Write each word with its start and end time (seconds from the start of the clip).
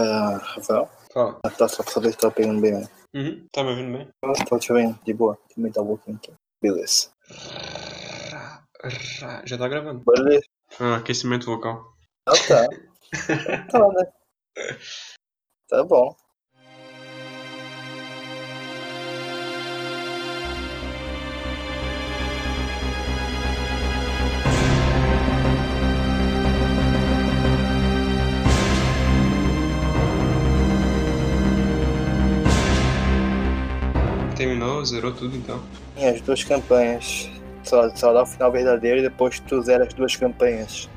Ah, 0.00 0.38
Rafael? 0.40 0.88
Fala. 1.12 1.40
Ah, 1.44 1.50
tá, 1.50 1.66
só 1.66 1.82
pra 1.82 1.92
saber 1.92 2.12
se 2.12 2.18
tá 2.18 2.30
pegando 2.30 2.60
bem, 2.60 2.70
né? 2.72 2.88
Uhum. 3.12 3.44
Tá 3.52 3.64
me 3.64 3.70
ouvindo 3.70 3.98
bem? 3.98 4.08
Ah, 4.24 4.44
Tô 4.48 4.56
te 4.56 4.72
vendo, 4.72 4.96
de 5.04 5.12
boa. 5.12 5.34
Deixa 5.34 5.58
eu 5.58 5.62
aumentar 5.64 5.82
um 5.82 5.86
pouquinho 5.86 6.16
aqui. 6.18 6.32
Beleza. 6.62 7.08
Já 9.44 9.58
tá 9.58 9.66
gravando. 9.66 10.04
Beleza. 10.06 10.44
Ah, 10.78 10.96
aquecimento 10.98 11.46
vocal. 11.46 11.94
Ah, 12.28 12.32
tá. 12.46 12.68
tá, 13.72 13.88
né? 13.88 14.12
Tá 15.68 15.84
bom. 15.84 16.16
Terminou, 34.38 34.84
zerou 34.84 35.12
tudo 35.12 35.36
então. 35.36 35.60
E 35.96 36.04
as 36.06 36.20
duas 36.20 36.44
campanhas. 36.44 37.28
Só, 37.64 37.90
só 37.96 38.12
dá 38.12 38.22
o 38.22 38.26
final 38.26 38.52
verdadeiro 38.52 39.00
e 39.00 39.02
depois 39.02 39.40
tu 39.40 39.60
zera 39.60 39.84
as 39.84 39.92
duas 39.92 40.14
campanhas. 40.14 40.88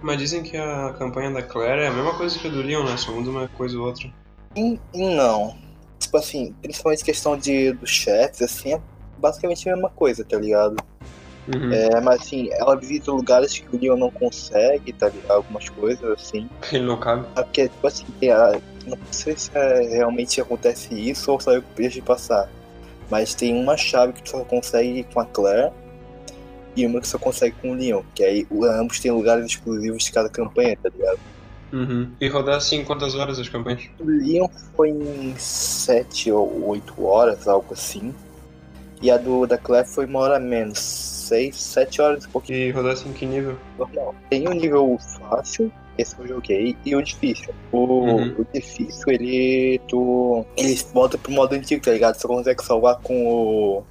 Mas 0.00 0.18
dizem 0.18 0.42
que 0.44 0.56
a 0.56 0.94
campanha 0.96 1.30
da 1.32 1.42
Claire 1.42 1.82
é 1.82 1.86
a 1.88 1.90
mesma 1.90 2.14
coisa 2.14 2.38
que 2.38 2.46
a 2.46 2.50
do 2.50 2.62
Leon, 2.62 2.84
né? 2.84 2.96
Só 2.96 3.10
muda 3.10 3.30
uma 3.30 3.48
coisa 3.48 3.76
ou 3.76 3.86
outra. 3.86 4.08
E, 4.56 4.78
e 4.94 5.14
não. 5.14 5.56
Tipo 5.98 6.18
assim, 6.18 6.54
principalmente 6.62 7.02
questão 7.04 7.36
de, 7.36 7.72
dos 7.72 7.90
chefes, 7.90 8.40
assim, 8.42 8.74
é 8.74 8.80
basicamente 9.18 9.68
a 9.68 9.72
mesma 9.74 9.90
coisa, 9.90 10.24
tá 10.24 10.38
ligado? 10.38 10.76
Uhum. 11.52 11.72
É, 11.72 12.00
mas 12.00 12.20
assim, 12.22 12.48
ela 12.52 12.76
visita 12.76 13.10
lugares 13.10 13.58
que 13.58 13.76
o 13.76 13.78
Leon 13.80 13.96
não 13.96 14.10
consegue, 14.10 14.92
tá 14.92 15.08
ligado? 15.08 15.32
Algumas 15.32 15.68
coisas 15.68 16.04
assim. 16.12 16.48
Ele 16.72 16.84
não 16.84 16.98
cabe. 16.98 17.26
É 17.36 17.42
Porque, 17.42 17.68
tipo 17.68 17.86
assim, 17.86 18.04
a- 18.30 18.60
não 18.86 18.98
sei 19.10 19.36
se 19.36 19.50
é- 19.54 19.88
realmente 19.96 20.40
acontece 20.40 20.94
isso 20.94 21.32
ou 21.32 21.38
eu 21.52 21.60
que 21.60 21.68
deixo 21.76 21.96
de 21.96 22.02
passar. 22.02 22.48
Mas 23.10 23.34
tem 23.34 23.54
uma 23.54 23.76
chave 23.76 24.12
que 24.12 24.22
tu 24.22 24.30
só 24.30 24.44
consegue 24.44 25.04
com 25.12 25.20
a 25.20 25.26
Claire 25.26 25.70
e 26.76 26.86
uma 26.86 27.00
que 27.00 27.08
só 27.08 27.18
consegue 27.18 27.54
com 27.60 27.72
o 27.72 27.74
Leon. 27.74 28.02
Que 28.14 28.24
aí 28.24 28.46
ambos 28.80 29.00
têm 29.00 29.10
lugares 29.10 29.44
exclusivos 29.46 30.04
de 30.04 30.12
cada 30.12 30.28
campanha, 30.28 30.76
tá 30.82 30.88
ligado? 30.88 31.18
Uhum. 31.72 32.10
E 32.20 32.28
rodar 32.28 32.56
assim 32.56 32.84
quantas 32.84 33.14
horas 33.14 33.38
as 33.38 33.48
campanhas? 33.48 33.82
O 33.98 34.04
Leon 34.04 34.48
foi 34.76 34.90
em 34.90 35.34
7 35.36 36.30
ou 36.30 36.68
8 36.68 37.04
horas, 37.04 37.48
algo 37.48 37.72
assim. 37.72 38.14
E 39.02 39.10
a 39.10 39.16
do 39.16 39.46
da 39.46 39.58
Claire 39.58 39.86
foi 39.88 40.06
uma 40.06 40.20
hora 40.20 40.38
menos. 40.38 40.78
6, 40.78 41.56
7 41.56 42.02
horas, 42.02 42.26
um 42.26 42.30
pouquinho 42.30 42.58
E 42.58 42.70
rodar 42.70 42.92
assim 42.92 43.12
que 43.12 43.26
nível? 43.26 43.56
normal. 43.78 44.14
Tem 44.30 44.46
o 44.46 44.52
nível 44.52 44.98
fácil, 45.18 45.72
esse 45.98 46.18
eu 46.18 46.26
joguei, 46.26 46.76
e 46.84 46.94
o 46.96 47.02
difícil. 47.02 47.54
O, 47.72 47.78
Uhum. 47.78 48.34
o 48.38 48.46
difícil, 48.52 49.04
ele. 49.08 49.80
Tu. 49.88 50.44
Ele 50.56 50.74
volta 50.92 51.16
pro 51.18 51.32
modo 51.32 51.54
antigo, 51.54 51.82
tá 51.82 51.92
ligado? 51.92 52.16
Você 52.16 52.26
consegue 52.26 52.62
salvar 52.64 52.96
com 53.00 53.26
o. 53.26 53.82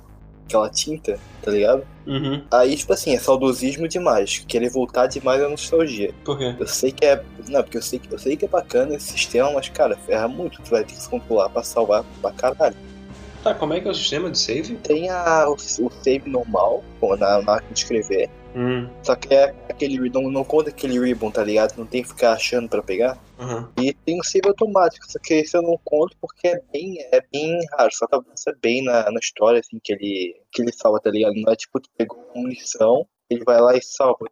aquela 0.46 0.70
tinta, 0.70 1.18
tá 1.42 1.52
ligado? 1.52 1.84
Uhum. 2.06 2.44
Aí, 2.52 2.76
tipo 2.76 2.92
assim, 2.94 3.16
é 3.16 3.20
saudosismo 3.20 3.88
demais. 3.88 4.40
Querer 4.48 4.70
voltar 4.70 5.08
demais 5.08 5.42
é 5.42 5.48
nostalgia. 5.48 6.14
Por 6.26 6.38
quê? 6.38 6.54
Eu 6.60 6.68
sei 6.68 6.92
que 6.92 7.06
é. 7.06 7.24
Não, 7.48 7.64
porque 7.64 7.78
eu 7.78 7.82
sei 7.82 8.00
que, 8.00 8.14
eu 8.14 8.20
sei 8.20 8.36
que 8.36 8.46
é 8.46 8.48
bacana 8.48 8.96
esse 8.96 9.14
sistema, 9.14 9.52
mas, 9.54 9.70
cara, 9.70 9.96
ferra 9.96 10.28
muito. 10.28 10.62
Tu 10.62 10.70
vai 10.72 10.84
ter 10.84 10.94
que 10.94 11.02
se 11.02 11.10
controlar 11.10 11.50
pra 11.50 11.64
salvar 11.64 12.04
pra 12.22 12.32
caralho. 12.32 12.76
Tá, 13.42 13.54
como 13.54 13.74
é 13.74 13.80
que 13.82 13.88
é 13.88 13.92
o 13.92 13.94
sistema 13.96 14.30
de 14.30 14.38
save? 14.40 14.76
Tem 14.76 15.10
a, 15.10 15.50
o, 15.50 15.54
o 15.54 15.58
save 16.02 16.30
normal, 16.30 16.82
pô, 17.00 17.16
na 17.18 17.42
na 17.42 17.54
hora 17.54 17.64
de 17.72 17.78
escrever. 17.80 18.30
Hum. 18.56 18.88
Só 19.02 19.16
que 19.16 19.34
é 19.34 19.56
aquele. 19.70 20.10
Não, 20.10 20.30
não 20.30 20.44
conta 20.44 20.70
aquele 20.70 21.00
ribbon, 21.00 21.32
tá 21.32 21.44
ligado? 21.44 21.78
Não 21.78 21.86
tem 21.86 22.04
que 22.04 22.10
ficar 22.10 22.34
achando 22.34 22.70
pra 22.70 22.84
pegar. 22.84 23.18
Aham. 23.40 23.72
E 23.80 23.94
tem 23.94 24.20
o 24.20 24.24
save 24.24 24.48
automático, 24.48 25.06
só 25.10 25.20
que 25.20 25.34
esse 25.34 25.58
eu 25.58 25.62
não 25.62 25.80
conto 25.84 26.16
porque 26.22 26.48
é 26.48 26.62
bem, 26.72 26.98
é 27.12 27.22
bem 27.32 27.60
raro, 27.72 27.92
só 27.92 28.06
que 28.08 28.16
avança 28.16 28.56
bem 28.62 28.84
na, 28.84 29.10
na 29.10 29.20
história, 29.20 29.60
assim, 29.60 29.80
que 29.84 29.94
ele, 29.94 30.36
que 30.52 30.62
ele 30.62 30.72
salva, 30.72 31.00
tá 31.00 31.10
ligado? 31.10 31.34
Não 31.36 31.52
é 31.52 31.56
tipo, 31.56 31.80
tu 31.80 31.90
pegou 31.98 32.24
munição, 32.36 33.08
ele 33.30 33.44
vai 33.44 33.60
lá 33.60 33.76
e 33.76 33.82
salva. 33.82 34.28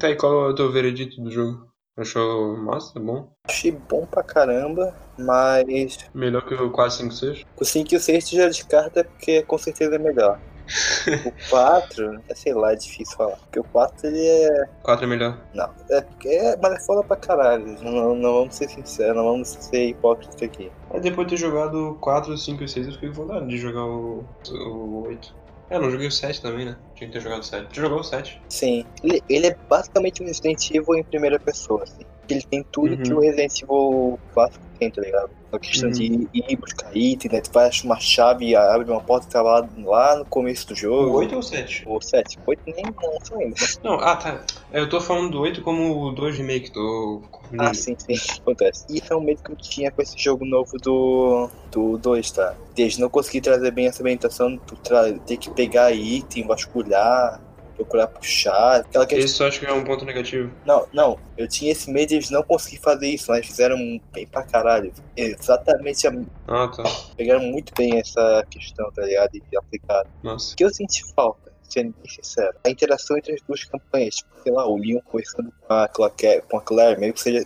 Tá, 0.00 0.10
e 0.10 0.16
qual 0.16 0.48
é 0.48 0.52
o 0.52 0.54
teu 0.54 0.72
veredito 0.72 1.22
do 1.22 1.30
jogo? 1.30 1.73
Achou 1.96 2.56
massa? 2.56 2.98
Bom? 2.98 3.28
Achei 3.46 3.70
bom 3.70 4.04
pra 4.04 4.22
caramba, 4.22 4.92
mas 5.16 5.98
Melhor 6.12 6.44
que 6.44 6.54
o 6.54 6.70
456? 6.72 7.44
o 7.60 7.64
5 7.64 7.94
e 7.94 7.96
o 7.96 8.00
6 8.00 8.30
tu 8.30 8.36
já 8.36 8.48
descarta 8.48 9.04
porque 9.04 9.42
com 9.42 9.56
certeza 9.56 9.94
é 9.94 9.98
melhor. 9.98 10.40
O 10.66 11.30
4, 11.50 12.20
é, 12.28 12.34
sei 12.34 12.52
lá, 12.54 12.72
é 12.72 12.76
difícil 12.76 13.16
falar. 13.16 13.36
Porque 13.36 13.60
o 13.60 13.64
4 13.64 14.08
ele 14.08 14.26
é. 14.26 14.68
4 14.82 15.04
é 15.04 15.08
melhor. 15.08 15.38
Não, 15.54 15.70
é 15.90 16.00
porque 16.00 16.28
é. 16.28 16.56
Mas 16.56 16.72
é 16.72 16.80
foda 16.80 17.04
pra 17.06 17.16
caralho. 17.16 17.64
Não, 17.80 18.14
não 18.16 18.34
vamos 18.34 18.56
ser 18.56 18.68
sinceros, 18.68 19.14
não 19.14 19.24
vamos 19.24 19.48
ser 19.48 19.90
hipócritas 19.90 20.42
aqui. 20.42 20.72
Aí 20.90 21.00
depois 21.00 21.28
de 21.28 21.36
ter 21.36 21.40
jogado 21.40 21.90
o 21.90 21.94
4, 21.96 22.36
5 22.36 22.64
e 22.64 22.68
6, 22.68 22.86
eu 22.86 22.92
fiquei 22.94 23.08
com 23.10 23.14
vontade 23.14 23.46
de 23.46 23.56
jogar 23.56 23.84
o, 23.84 24.24
o 24.50 25.06
8. 25.06 25.43
É, 25.70 25.76
eu 25.76 25.82
não 25.82 25.90
joguei 25.90 26.06
o 26.06 26.12
7 26.12 26.42
também, 26.42 26.66
né? 26.66 26.76
Tinha 26.94 27.08
que 27.08 27.14
ter 27.14 27.20
jogado 27.20 27.40
o 27.40 27.44
7. 27.44 27.68
Tu 27.72 27.80
jogou 27.80 28.00
o 28.00 28.04
7? 28.04 28.40
Sim, 28.48 28.84
ele, 29.02 29.22
ele 29.28 29.46
é 29.46 29.56
basicamente 29.68 30.22
um 30.22 30.26
Resident 30.26 30.70
Evil 30.70 30.96
em 30.96 31.04
primeira 31.04 31.38
pessoa, 31.38 31.82
assim. 31.82 32.04
Ele 32.28 32.42
tem 32.42 32.64
tudo 32.72 32.92
Uhum. 32.94 33.02
que 33.02 33.12
o 33.12 33.20
Resident 33.20 33.62
Evil 33.62 34.18
clássico 34.32 34.64
tem, 34.78 34.90
tá 34.90 35.00
ligado? 35.02 35.30
A 35.52 35.58
questão 35.58 35.88
Uhum. 35.88 35.94
de 35.94 36.28
ir 36.34 36.56
buscar 36.56 36.90
item, 36.96 37.30
né? 37.32 37.40
Tu 37.40 37.50
vai 37.52 37.68
achar 37.68 37.84
uma 37.84 38.00
chave 38.00 38.46
e 38.46 38.56
abre 38.56 38.90
uma 38.90 39.00
porta 39.00 39.26
que 39.26 39.32
tá 39.32 39.40
lá, 39.42 39.66
lá 39.84 40.16
no 40.16 40.24
começo 40.24 40.66
do 40.66 40.72
O 40.72 40.76
jogo. 40.76 41.18
8 41.18 41.32
ou 41.34 41.38
o 41.38 41.42
7? 41.42 41.84
O 41.86 42.00
7. 42.00 42.38
8 42.46 42.60
nem 42.66 42.84
lançou 43.12 43.38
ainda. 43.38 43.54
Não, 43.84 43.94
ah 44.00 44.16
tá. 44.16 44.40
Eu 44.72 44.88
tô 44.88 45.00
falando 45.00 45.30
do 45.30 45.40
8 45.40 45.62
como 45.62 46.02
o 46.08 46.12
2 46.12 46.36
remake, 46.36 46.72
tô. 46.72 47.22
Ah, 47.56 47.72
sim, 47.72 47.94
sim. 47.98 48.14
Acontece. 48.40 48.84
Isso 48.90 49.12
é 49.12 49.16
um 49.16 49.20
medo 49.20 49.42
que 49.44 49.52
eu 49.52 49.56
tinha 49.56 49.90
com 49.92 50.02
esse 50.02 50.18
jogo 50.18 50.44
novo 50.44 50.76
do, 50.78 51.48
do 51.70 51.96
2, 51.98 52.30
tá? 52.32 52.54
Desde 52.74 53.00
não 53.00 53.08
conseguir 53.08 53.42
trazer 53.42 53.70
bem 53.70 53.86
essa 53.86 54.02
ambientação, 54.02 54.56
tu 54.66 54.74
tra- 54.76 55.12
ter 55.24 55.36
que 55.36 55.50
pegar 55.50 55.92
item, 55.92 56.46
vasculhar, 56.48 57.40
procurar 57.74 58.06
puxar. 58.08 58.80
Aquela 58.80 59.06
questão. 59.06 59.24
Isso 59.26 59.42
eu 59.42 59.46
acho 59.48 59.60
que 59.60 59.66
é 59.66 59.72
um 59.72 59.84
ponto 59.84 60.04
negativo. 60.04 60.50
Não, 60.64 60.86
não, 60.92 61.18
eu 61.36 61.46
tinha 61.48 61.72
esse 61.72 61.90
medo 61.90 62.08
de 62.10 62.14
eles 62.16 62.30
não 62.30 62.42
conseguir 62.42 62.78
fazer 62.78 63.08
isso, 63.08 63.26
mas 63.30 63.46
fizeram 63.46 63.76
bem 64.12 64.26
pra 64.26 64.42
caralho. 64.42 64.92
Exatamente, 65.16 66.06
a- 66.06 66.12
Ah, 66.48 66.68
tá. 66.68 66.82
pegaram 67.16 67.42
muito 67.42 67.72
bem 67.76 67.98
essa 67.98 68.44
questão, 68.50 68.90
tá 68.92 69.02
ligado? 69.02 69.30
E 69.34 69.56
aplicaram. 69.56 70.08
Nossa. 70.22 70.52
O 70.52 70.56
que 70.56 70.64
eu 70.64 70.70
senti 70.72 71.02
falta, 71.14 71.52
sendo 71.68 71.94
bem 72.00 72.10
sincero, 72.10 72.54
a 72.64 72.70
interação 72.70 73.16
entre 73.18 73.34
as 73.34 73.40
duas 73.42 73.64
campanhas, 73.64 74.16
tipo, 74.16 74.30
sei 74.42 74.52
lá, 74.52 74.66
o 74.66 74.76
Leon 74.76 75.00
conversando 75.04 75.52
com 75.66 75.72
a 75.74 75.88
Claire, 75.88 76.42
com 76.48 76.56
a 76.58 76.60
Claire 76.62 77.00
mesmo 77.00 77.14
que 77.14 77.20
seja, 77.20 77.44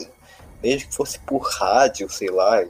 mesmo 0.63 0.89
que 0.89 0.95
fosse 0.95 1.19
por 1.21 1.39
rádio, 1.43 2.09
sei 2.11 2.29
lá. 2.31 2.65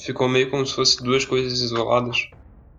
Ficou 0.00 0.28
meio 0.28 0.50
como 0.50 0.66
se 0.66 0.74
fosse 0.74 1.02
duas 1.02 1.24
coisas 1.24 1.60
isoladas. 1.60 2.28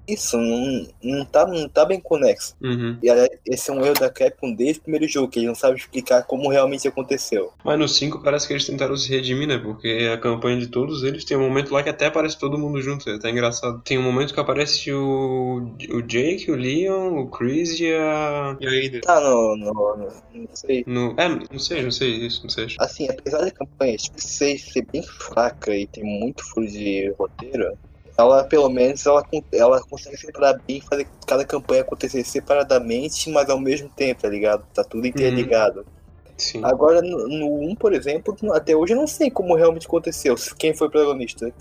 Isso 0.07 0.37
não, 0.37 0.87
não, 1.03 1.25
tá, 1.25 1.47
não 1.47 1.67
tá 1.67 1.85
bem 1.85 1.99
conexo. 1.99 2.55
Uhum. 2.61 2.97
E 3.01 3.09
aliás, 3.09 3.29
esse 3.45 3.69
é 3.69 3.73
um 3.73 3.83
erro 3.83 3.99
da 3.99 4.09
Capcom 4.09 4.53
desde 4.53 4.79
o 4.79 4.83
primeiro 4.83 5.07
jogo, 5.07 5.29
que 5.29 5.39
eles 5.39 5.47
não 5.47 5.55
sabem 5.55 5.77
explicar 5.77 6.23
como 6.23 6.49
realmente 6.49 6.87
aconteceu. 6.87 7.51
Mas 7.63 7.79
no 7.79 7.87
5 7.87 8.21
parece 8.21 8.47
que 8.47 8.53
eles 8.53 8.65
tentaram 8.65 8.95
se 8.95 9.09
redimir, 9.09 9.47
né? 9.47 9.57
Porque 9.57 10.09
a 10.13 10.17
campanha 10.17 10.59
de 10.59 10.67
todos 10.67 11.03
eles 11.03 11.25
tem 11.25 11.37
um 11.37 11.47
momento 11.47 11.73
lá 11.73 11.83
que 11.83 11.89
até 11.89 12.07
aparece 12.07 12.37
todo 12.37 12.57
mundo 12.57 12.81
junto. 12.81 13.09
É 13.09 13.15
até 13.15 13.29
engraçado. 13.29 13.81
Tem 13.83 13.97
um 13.97 14.03
momento 14.03 14.33
que 14.33 14.39
aparece 14.39 14.91
o, 14.91 15.75
o 15.91 16.01
Jake, 16.01 16.51
o 16.51 16.55
Leon, 16.55 17.17
o 17.17 17.29
Chris 17.29 17.79
e 17.79 17.93
a. 17.93 18.57
E 18.59 18.67
a 18.67 18.87
Ada. 18.87 19.01
Tá, 19.01 19.19
no, 19.19 19.57
no, 19.57 19.73
no 19.73 20.25
não 20.35 20.49
sei. 20.53 20.83
No, 20.85 21.15
é, 21.17 21.29
não 21.29 21.59
sei, 21.59 21.81
não 21.81 21.91
sei 21.91 22.09
isso, 22.25 22.43
não 22.43 22.49
sei. 22.49 22.67
Assim, 22.79 23.07
apesar 23.09 23.39
da 23.39 23.51
campanha 23.51 23.97
tipo, 23.97 24.21
ser, 24.21 24.57
ser 24.59 24.85
bem 24.91 25.03
fraca 25.03 25.75
e 25.75 25.87
tem 25.87 26.03
muito 26.03 26.43
furo 26.43 26.67
de 26.67 27.13
roteiro, 27.17 27.77
ela 28.17 28.43
pelo 28.43 28.69
menos 28.69 29.05
ela, 29.05 29.23
ela 29.51 29.81
consegue 29.81 30.17
separar 30.17 30.59
bem 30.65 30.81
fazer 30.81 31.07
cada 31.27 31.45
campanha 31.45 31.81
acontecer 31.81 32.23
separadamente, 32.23 33.29
mas 33.29 33.49
ao 33.49 33.59
mesmo 33.59 33.89
tempo, 33.89 34.21
tá 34.21 34.29
ligado? 34.29 34.65
Tá 34.73 34.83
tudo 34.83 35.05
interligado. 35.05 35.85
Sim. 36.37 36.61
Agora, 36.63 37.01
no, 37.01 37.27
no 37.27 37.71
1, 37.71 37.75
por 37.75 37.93
exemplo, 37.93 38.35
até 38.53 38.75
hoje 38.75 38.93
eu 38.93 38.97
não 38.97 39.07
sei 39.07 39.31
como 39.31 39.55
realmente 39.55 39.87
aconteceu. 39.87 40.35
Quem 40.57 40.73
foi 40.73 40.87
o 40.87 40.91
protagonista? 40.91 41.51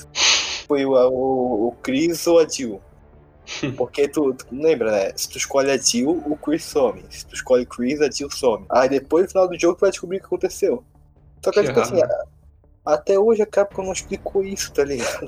Foi 0.67 0.85
o, 0.85 0.93
o, 0.93 1.69
o 1.69 1.73
Chris 1.83 2.27
ou 2.27 2.39
a 2.39 2.49
Jill? 2.49 2.81
Porque 3.77 4.09
tu, 4.09 4.35
tu 4.35 4.47
lembra, 4.51 4.91
né? 4.91 5.13
Se 5.15 5.29
tu 5.29 5.39
escolhe 5.39 5.71
a 5.71 5.77
Jill, 5.77 6.23
o 6.27 6.37
Chris 6.37 6.65
some. 6.65 7.05
Se 7.11 7.27
tu 7.27 7.35
escolhe 7.35 7.67
Chris, 7.67 8.01
a 8.01 8.11
Jill 8.11 8.31
some. 8.31 8.65
Aí 8.71 8.89
depois, 8.89 9.25
no 9.25 9.31
final 9.31 9.49
do 9.49 9.59
jogo, 9.59 9.77
tu 9.77 9.83
vai 9.83 9.91
descobrir 9.91 10.17
o 10.17 10.21
que 10.21 10.27
aconteceu. 10.27 10.83
Só 11.45 11.51
que, 11.53 11.61
Que 11.61 11.67
tipo 11.67 11.81
assim, 11.81 12.01
até 12.85 13.19
hoje 13.19 13.43
a 13.43 13.47
Capcom 13.47 13.83
não 13.83 13.93
explicou 13.93 14.43
isso, 14.45 14.73
tá 14.73 14.85
ligado? 14.85 15.27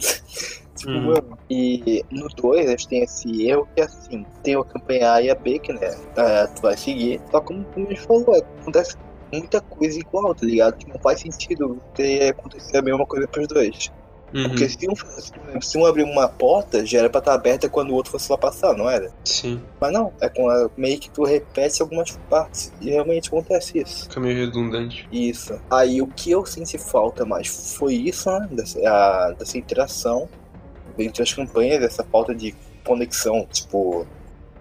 Tipo, 0.77 0.93
Hum. 0.93 1.07
mano. 1.07 1.39
E 1.51 2.05
no 2.11 2.29
2 2.29 2.67
eles 2.69 2.87
têm 2.87 3.03
esse 3.03 3.47
erro 3.49 3.67
que 3.75 3.81
é 3.81 3.85
assim: 3.85 4.25
tem 4.43 4.55
a 4.57 4.65
campanha 4.65 5.13
A 5.15 5.23
e 5.23 5.31
a 5.31 5.35
B, 5.35 5.59
que 5.59 5.73
né? 5.73 5.97
é, 6.17 6.47
tu 6.47 6.63
vai 6.63 6.77
seguir. 6.77 7.21
Só 7.31 7.41
como, 7.41 7.65
a 7.75 7.79
gente 7.81 8.01
falou, 8.03 8.35
é, 8.35 8.39
acontece 8.61 8.97
muita 9.33 9.61
coisa 9.61 9.99
igual, 9.99 10.35
tá 10.35 10.47
ligado? 10.47 10.77
Que 10.77 10.89
não 10.89 10.99
faz 11.01 11.21
sentido 11.21 11.81
ter 11.95 12.29
acontecer 12.31 12.77
a 12.79 12.83
mesma 12.83 13.05
coisa 13.07 13.27
pros 13.27 13.49
dois. 13.49 13.91
Uhum. 14.35 14.49
Porque 14.49 14.69
se 14.69 14.77
um, 14.91 15.61
se 15.61 15.79
um 15.79 15.87
abrir 15.87 16.03
uma 16.03 16.29
porta, 16.29 16.85
já 16.85 16.99
era 16.99 17.09
pra 17.09 17.21
estar 17.21 17.33
aberta 17.35 17.69
quando 17.69 17.91
o 17.91 17.95
outro 17.95 18.11
fosse 18.11 18.31
lá 18.31 18.37
passar, 18.37 18.75
não 18.77 18.91
era? 18.91 19.11
Sim, 19.25 19.63
Mas 19.81 19.93
não, 19.93 20.13
é 20.21 20.29
com 20.29 20.51
a, 20.51 20.69
meio 20.77 20.99
que 20.99 21.09
tu 21.09 21.23
repete 21.25 21.81
algumas 21.81 22.11
partes. 22.29 22.73
E 22.81 22.91
realmente 22.91 23.29
acontece 23.29 23.79
isso. 23.79 24.03
fica 24.03 24.19
meio 24.19 24.37
redundante. 24.37 25.09
Isso. 25.13 25.59
Aí 25.71 26.03
o 26.03 26.09
que 26.09 26.33
eu 26.33 26.45
senti 26.45 26.77
falta 26.77 27.25
mais 27.25 27.77
foi 27.79 27.95
isso, 27.95 28.29
né? 28.29 28.49
Dessa, 28.51 28.81
a- 28.89 29.33
dessa 29.39 29.57
interação 29.59 30.29
entre 30.99 31.23
as 31.23 31.33
campanhas, 31.33 31.83
essa 31.83 32.05
falta 32.05 32.35
de 32.35 32.55
conexão. 32.85 33.47
Tipo, 33.53 34.07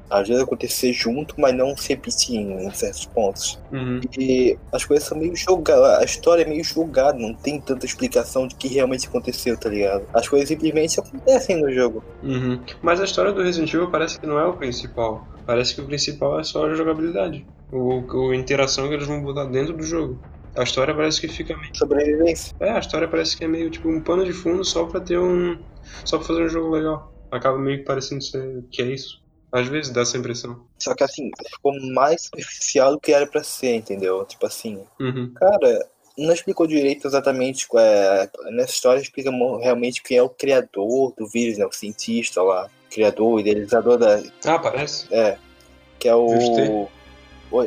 às 0.10 0.28
vezes 0.28 0.44
acontecer 0.44 0.94
junto, 0.94 1.36
mas 1.38 1.54
não 1.56 1.76
se 1.76 1.90
repetir 1.90 2.36
em 2.36 2.70
certos 2.72 3.06
pontos. 3.06 3.60
Uhum. 3.72 4.02
E 4.18 4.58
as 4.72 4.86
coisas 4.86 5.08
são 5.08 5.18
meio 5.18 5.36
jogadas, 5.36 6.00
a 6.00 6.04
história 6.04 6.44
é 6.44 6.48
meio 6.48 6.64
jogada, 6.64 7.18
não 7.18 7.34
tem 7.34 7.60
tanta 7.60 7.86
explicação 7.86 8.48
de 8.48 8.56
que 8.56 8.68
realmente 8.68 9.08
aconteceu, 9.08 9.58
tá 9.58 9.70
ligado? 9.70 10.06
As 10.14 10.28
coisas 10.28 10.48
simplesmente 10.48 11.00
acontecem 11.00 11.62
no 11.62 11.72
jogo. 11.72 12.04
Uhum. 12.24 12.60
Mas 12.82 13.02
a 13.02 13.04
história 13.04 13.32
do 13.32 13.42
Resident 13.42 13.74
Evil 13.74 13.90
parece 13.90 14.20
que 14.20 14.28
não 14.28 14.40
é 14.40 14.46
o 14.46 14.54
principal. 14.54 15.28
Parece 15.46 15.76
que 15.76 15.82
o 15.82 15.86
principal 15.86 16.40
é 16.40 16.44
só 16.44 16.66
a 16.66 16.74
jogabilidade. 16.74 17.46
O, 17.72 18.02
o 18.02 18.32
a 18.32 18.36
interação 18.36 18.88
que 18.88 18.94
eles 18.94 19.08
vão 19.08 19.22
botar 19.22 19.46
dentro 19.46 19.76
do 19.76 19.84
jogo. 19.84 20.20
A 20.56 20.64
história 20.64 20.94
parece 20.94 21.20
que 21.20 21.28
fica 21.28 21.56
meio. 21.58 21.76
Sobrevivência. 21.76 22.56
É, 22.60 22.72
a 22.72 22.80
história 22.80 23.08
parece 23.08 23.36
que 23.36 23.44
é 23.44 23.48
meio 23.48 23.70
tipo 23.70 23.90
um 23.90 24.00
pano 24.00 24.24
de 24.24 24.32
fundo 24.32 24.64
só 24.64 24.86
pra 24.86 25.02
ter 25.02 25.20
um. 25.20 25.58
Só 26.04 26.18
pra 26.18 26.28
fazer 26.28 26.44
um 26.44 26.50
jogo 26.50 26.70
legal. 26.76 27.12
Acaba 27.32 27.58
meio 27.58 27.80
que 27.80 27.86
parecendo 27.86 28.24
ser 28.24 28.64
que 28.72 28.82
é 28.82 28.86
isso. 28.86 29.24
Às 29.52 29.68
vezes 29.68 29.92
dá 29.92 30.02
essa 30.02 30.18
impressão. 30.18 30.66
Só 30.80 30.94
que 30.94 31.04
assim, 31.04 31.30
ficou 31.50 31.74
mais 31.94 32.24
superficial 32.26 32.92
do 32.94 33.00
que 33.00 33.14
era 33.14 33.26
pra 33.28 33.44
ser, 33.44 33.76
entendeu? 33.76 34.26
Tipo 34.26 34.46
assim, 34.46 34.84
Uhum. 35.00 35.34
Cara, 35.36 35.88
não 36.18 36.34
explicou 36.34 36.68
direito 36.68 37.08
exatamente 37.08 37.68
qual 37.68 37.84
é. 37.84 38.30
Nessa 38.52 38.72
história 38.72 39.02
explica 39.02 39.30
realmente 39.62 40.02
quem 40.04 40.18
é 40.18 40.24
o 40.24 40.30
criador 40.30 41.14
do 41.18 41.28
vírus, 41.28 41.58
né? 41.58 41.66
O 41.66 41.72
cientista 41.72 42.42
lá. 42.42 42.70
Criador, 42.90 43.40
idealizador 43.42 43.98
da. 43.98 44.22
Ah, 44.46 44.60
parece. 44.60 45.14
É. 45.14 45.38
Que 46.00 46.08
é 46.08 46.16
o- 46.16 46.88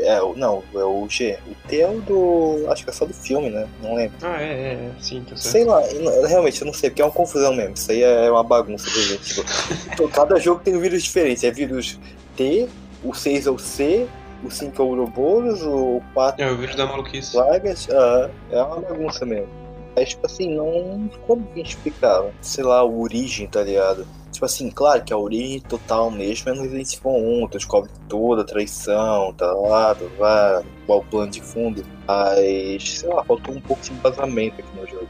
É, 0.01 0.21
não, 0.37 0.63
é 0.75 0.85
o 0.85 1.07
G. 1.09 1.39
O 1.47 1.69
T 1.69 1.81
é 1.81 1.89
o 1.89 2.01
do. 2.01 2.67
Acho 2.71 2.85
que 2.85 2.91
é 2.91 2.93
só 2.93 3.07
do 3.07 3.15
filme, 3.15 3.49
né? 3.49 3.67
Não 3.83 3.95
lembro. 3.95 4.17
Ah, 4.23 4.41
é, 4.41 4.45
é, 4.45 4.73
é. 4.73 4.91
Sim, 5.01 5.23
tá 5.23 5.37
certo. 5.37 5.53
Sei 5.53 5.65
lá, 5.65 5.81
realmente 6.27 6.61
eu 6.61 6.67
não 6.67 6.75
sei, 6.75 6.91
porque 6.91 7.01
é 7.01 7.05
uma 7.05 7.11
confusão 7.11 7.55
mesmo. 7.55 7.75
Isso 7.75 7.91
aí 7.91 8.03
é 8.03 8.31
uma 8.31 8.43
bagunça 8.43 8.85
do 8.91 9.01
jeito. 9.01 9.25
Tipo, 9.25 10.09
cada 10.13 10.39
jogo 10.39 10.61
tem 10.63 10.77
um 10.77 10.81
vírus 10.81 11.03
diferente. 11.03 11.47
É 11.47 11.51
vírus 11.51 11.99
T, 12.37 12.69
o 13.03 13.15
6 13.15 13.47
é 13.47 13.51
o 13.51 13.59
C, 13.59 14.07
o 14.45 14.51
5 14.51 14.81
é 14.81 14.85
o 14.85 14.89
Ouroboros, 14.89 15.63
o 15.63 16.03
4 16.15 16.45
É 16.45 16.51
o 16.51 16.57
vídeo 16.57 16.77
da 16.77 16.87
maluquice. 16.87 17.33
Plagas, 17.33 17.89
ah, 17.91 18.31
é 18.51 18.63
uma 18.63 18.81
bagunça 18.81 19.25
mesmo. 19.25 19.49
Mas, 19.97 20.11
tipo 20.11 20.27
assim, 20.27 20.55
não 20.55 21.09
ficou 21.11 21.37
bem 21.37 21.65
explicado. 21.65 22.33
Sei 22.41 22.63
lá, 22.63 22.79
a 22.79 22.85
origem, 22.85 23.49
tá 23.49 23.63
ligado? 23.63 24.07
Tipo 24.39 24.47
assim, 24.47 24.71
claro 24.71 25.03
que 25.03 25.13
a 25.13 25.19
origem 25.19 25.59
total 25.63 26.13
mesmo 26.13 26.49
é 26.49 26.55
no 26.55 26.63
Resident 26.63 26.93
Evil 26.95 27.43
1, 27.43 27.49
tu 27.49 27.59
descobre 27.59 27.91
toda 28.09 28.43
a 28.43 28.45
traição, 28.45 29.35
tá 29.37 29.53
lá, 29.53 29.97
tá 29.97 30.05
lá, 30.17 30.63
qual 30.87 31.01
o 31.01 31.05
plano 31.05 31.33
de 31.33 31.43
fundo. 31.43 31.85
Mas, 32.07 33.01
sei 33.01 33.09
lá, 33.09 33.25
faltou 33.25 33.57
um 33.57 33.61
pouco 33.61 33.83
de 33.83 33.91
embasamento 33.91 34.61
aqui 34.61 34.77
no 34.79 34.87
jogo. 34.87 35.09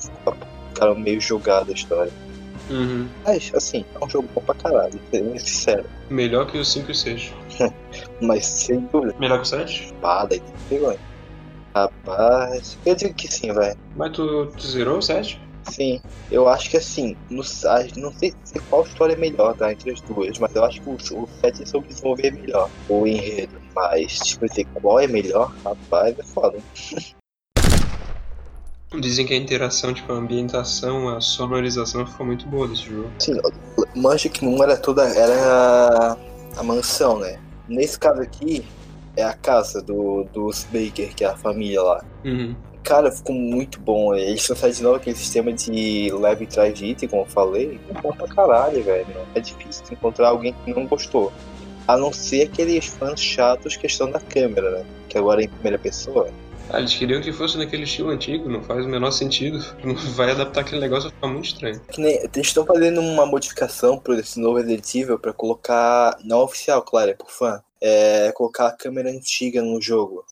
Ficaram 0.71 0.95
meio 0.95 1.21
jogada 1.21 1.71
a 1.71 1.75
história. 1.75 2.11
Uhum. 2.71 3.07
Mas, 3.23 3.53
assim, 3.55 3.85
é 4.01 4.03
um 4.03 4.09
jogo 4.09 4.27
bom 4.35 4.41
pra 4.41 4.55
caralho, 4.55 4.99
sendo 5.11 5.39
sincero. 5.39 5.85
Melhor 6.09 6.47
que 6.47 6.57
o 6.57 6.65
5 6.65 6.89
e 6.89 6.93
o 6.93 6.95
6. 6.95 7.35
Mas 8.23 8.47
sem 8.47 8.81
dúvida, 8.91 9.15
Melhor 9.19 9.37
que 9.37 9.43
o 9.43 9.47
7? 9.47 9.85
espada 9.85 10.37
e 10.37 10.43
tudo, 10.71 10.99
Rapaz, 11.75 12.79
eu 12.87 12.95
digo 12.95 13.13
que 13.13 13.31
sim, 13.31 13.53
vai. 13.53 13.75
Mas 13.95 14.11
tu, 14.13 14.47
tu 14.57 14.67
zerou 14.67 14.97
o 14.97 15.03
7? 15.03 15.39
Sim, 15.71 16.01
eu 16.31 16.49
acho 16.49 16.71
que 16.71 16.77
assim, 16.77 17.17
no, 17.31 17.43
não 17.97 18.13
sei 18.13 18.35
se 18.45 18.59
qual 18.69 18.83
história 18.83 19.15
é 19.15 19.17
melhor, 19.17 19.55
tá? 19.55 19.73
Entre 19.73 19.91
as 19.91 20.01
duas, 20.01 20.39
mas 20.39 20.55
eu 20.55 20.65
acho 20.65 20.81
que 20.81 20.89
o, 20.89 20.95
o 20.95 21.29
7 21.41 21.69
soube 21.69 21.89
desenvolver 21.89 22.33
melhor, 22.33 22.71
o 22.89 23.07
enredo. 23.07 23.61
Mas, 23.75 24.19
tipo, 24.19 24.49
dizer 24.49 24.67
qual 24.75 24.99
é 24.99 25.07
melhor, 25.07 25.55
rapaz, 25.65 26.19
é 26.19 26.23
foda. 26.23 26.59
Dizem 29.01 29.27
que 29.27 29.35
a 29.35 29.37
interação, 29.37 29.93
tipo, 29.93 30.11
a 30.11 30.17
ambientação, 30.17 31.15
a 31.15 31.21
sonorização 31.21 32.07
ficou 32.07 32.25
muito 32.25 32.47
boa 32.47 32.67
desse 32.67 32.85
jogo. 32.85 33.11
Assim, 33.19 33.39
manja 33.95 34.31
que 34.31 34.43
não 34.43 34.63
era 34.63 34.79
toda. 34.79 35.03
Era 35.03 36.17
a 36.57 36.63
mansão, 36.63 37.19
né? 37.19 37.39
Nesse 37.69 37.99
caso 37.99 38.23
aqui, 38.23 38.65
é 39.15 39.23
a 39.23 39.35
casa 39.35 39.83
do, 39.83 40.25
dos 40.33 40.65
Baker, 40.65 41.15
que 41.15 41.23
é 41.23 41.27
a 41.27 41.37
família 41.37 41.83
lá. 41.83 42.03
Uhum. 42.25 42.57
Cara, 42.89 43.13
ficou 43.13 43.35
muito 43.35 43.79
bom. 43.79 44.15
Eles 44.15 44.47
trouxeram 44.47 44.73
de 44.73 44.83
novo 44.83 44.97
aquele 44.97 45.15
sistema 45.15 45.53
de 45.53 46.11
leve 46.11 46.47
trás 46.47 46.73
de 46.73 46.87
item, 46.87 47.07
como 47.07 47.21
eu 47.25 47.27
falei. 47.27 47.79
É 47.91 48.01
bom 48.01 48.11
pra 48.13 48.27
caralho, 48.27 48.83
velho. 48.83 49.07
É 49.35 49.41
difícil 49.41 49.85
encontrar 49.93 50.29
alguém 50.29 50.55
que 50.65 50.73
não 50.73 50.87
gostou. 50.87 51.31
A 51.87 51.99
não 51.99 52.11
ser 52.15 52.45
aqueles 52.45 52.87
fãs 52.87 53.21
chatos 53.21 53.77
questão 53.77 54.11
da 54.11 54.19
câmera, 54.19 54.71
né? 54.71 54.87
Que 55.07 55.19
agora 55.19 55.43
é 55.43 55.45
em 55.45 55.49
primeira 55.51 55.79
pessoa. 55.79 56.31
Ah, 56.71 56.79
eles 56.79 56.95
queriam 56.95 57.21
que 57.21 57.31
fosse 57.31 57.59
naquele 57.59 57.83
estilo 57.83 58.09
antigo, 58.09 58.49
não 58.49 58.63
faz 58.63 58.87
o 58.87 58.89
menor 58.89 59.11
sentido. 59.11 59.63
Não 59.85 59.95
vai 59.95 60.31
adaptar 60.31 60.63
aquele 60.63 60.81
negócio, 60.81 61.11
vai 61.11 61.15
ficar 61.15 61.29
muito 61.29 61.47
estranho. 61.47 61.81
Nem, 61.99 62.15
eles 62.15 62.47
estão 62.47 62.65
fazendo 62.65 63.03
uma 63.03 63.27
modificação 63.27 63.99
pro 63.99 64.15
esse 64.15 64.41
novo 64.41 64.57
Resident 64.57 64.95
Evil 64.95 65.19
pra 65.19 65.35
colocar. 65.35 66.17
Não 66.25 66.41
oficial, 66.41 66.81
claro, 66.81 67.11
é 67.11 67.15
por 67.15 67.31
fã. 67.31 67.63
É 67.81 68.33
colocar 68.33 68.69
a 68.69 68.77
câmera 68.77 69.11
antiga 69.11 69.63
no 69.63 69.81
jogo. 69.81 70.25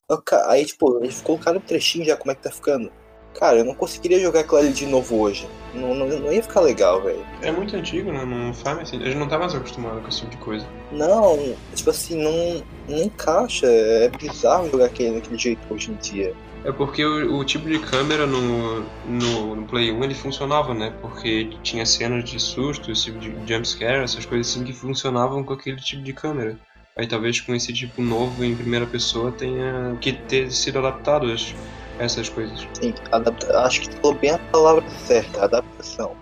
Aí, 0.47 0.65
tipo, 0.65 1.03
eles 1.03 1.21
colocaram 1.21 1.57
um 1.59 1.61
trechinho 1.61 2.05
já 2.05 2.17
como 2.17 2.31
é 2.31 2.35
que 2.35 2.43
tá 2.43 2.51
ficando. 2.51 2.91
Cara, 3.39 3.59
eu 3.59 3.65
não 3.65 3.75
conseguiria 3.75 4.19
jogar 4.19 4.39
aquilo 4.39 4.57
ali 4.57 4.73
de 4.73 4.87
novo 4.87 5.19
hoje. 5.19 5.47
Não, 5.73 5.93
não, 5.93 6.07
não 6.07 6.33
ia 6.33 6.41
ficar 6.41 6.61
legal, 6.61 7.03
velho. 7.03 7.23
É 7.43 7.51
muito 7.51 7.75
antigo, 7.75 8.11
né? 8.11 8.25
Não 8.25 8.51
faz 8.51 8.89
sentido. 8.89 9.05
A 9.05 9.09
gente 9.09 9.19
não 9.19 9.27
tá 9.27 9.37
mais 9.37 9.53
acostumado 9.53 10.01
com 10.01 10.07
esse 10.07 10.21
tipo 10.21 10.31
de 10.31 10.37
coisa. 10.37 10.67
Não, 10.91 11.55
tipo 11.75 11.89
assim, 11.91 12.21
não, 12.21 12.63
não 12.89 13.03
encaixa. 13.03 13.67
É 13.67 14.09
bizarro 14.09 14.71
jogar 14.71 14.85
aquele 14.85 15.15
daquele 15.15 15.37
jeito 15.37 15.71
hoje 15.71 15.91
em 15.91 15.95
dia. 15.95 16.33
É 16.65 16.71
porque 16.71 17.05
o, 17.05 17.37
o 17.37 17.45
tipo 17.45 17.69
de 17.69 17.77
câmera 17.77 18.25
no, 18.25 18.81
no, 19.05 19.55
no 19.55 19.67
Play 19.67 19.91
1 19.91 20.03
ele 20.03 20.15
funcionava, 20.15 20.73
né? 20.73 20.91
Porque 20.99 21.49
tinha 21.61 21.85
cenas 21.85 22.27
de 22.27 22.39
susto, 22.39 22.91
esse 22.91 23.05
tipo 23.05 23.19
de 23.19 23.31
jumpscare, 23.47 24.03
essas 24.03 24.25
coisas 24.25 24.51
assim 24.51 24.63
que 24.63 24.73
funcionavam 24.73 25.43
com 25.43 25.53
aquele 25.53 25.77
tipo 25.77 26.01
de 26.01 26.11
câmera. 26.11 26.57
Aí 26.97 27.07
talvez 27.07 27.39
com 27.39 27.53
esse 27.53 27.71
tipo 27.71 28.01
novo 28.01 28.43
em 28.43 28.55
primeira 28.55 28.87
pessoa 28.87 29.31
tenha 29.31 29.95
que 30.01 30.13
ter 30.13 30.51
sido 30.51 30.79
adaptado 30.79 31.27
a 31.27 32.03
essas 32.03 32.27
coisas. 32.27 32.67
Sim, 32.73 32.93
adapta... 33.11 33.59
acho 33.59 33.81
que 33.81 33.95
falou 33.97 34.15
bem 34.15 34.31
a 34.31 34.39
palavra 34.39 34.89
certa, 35.05 35.43
adaptação. 35.43 36.15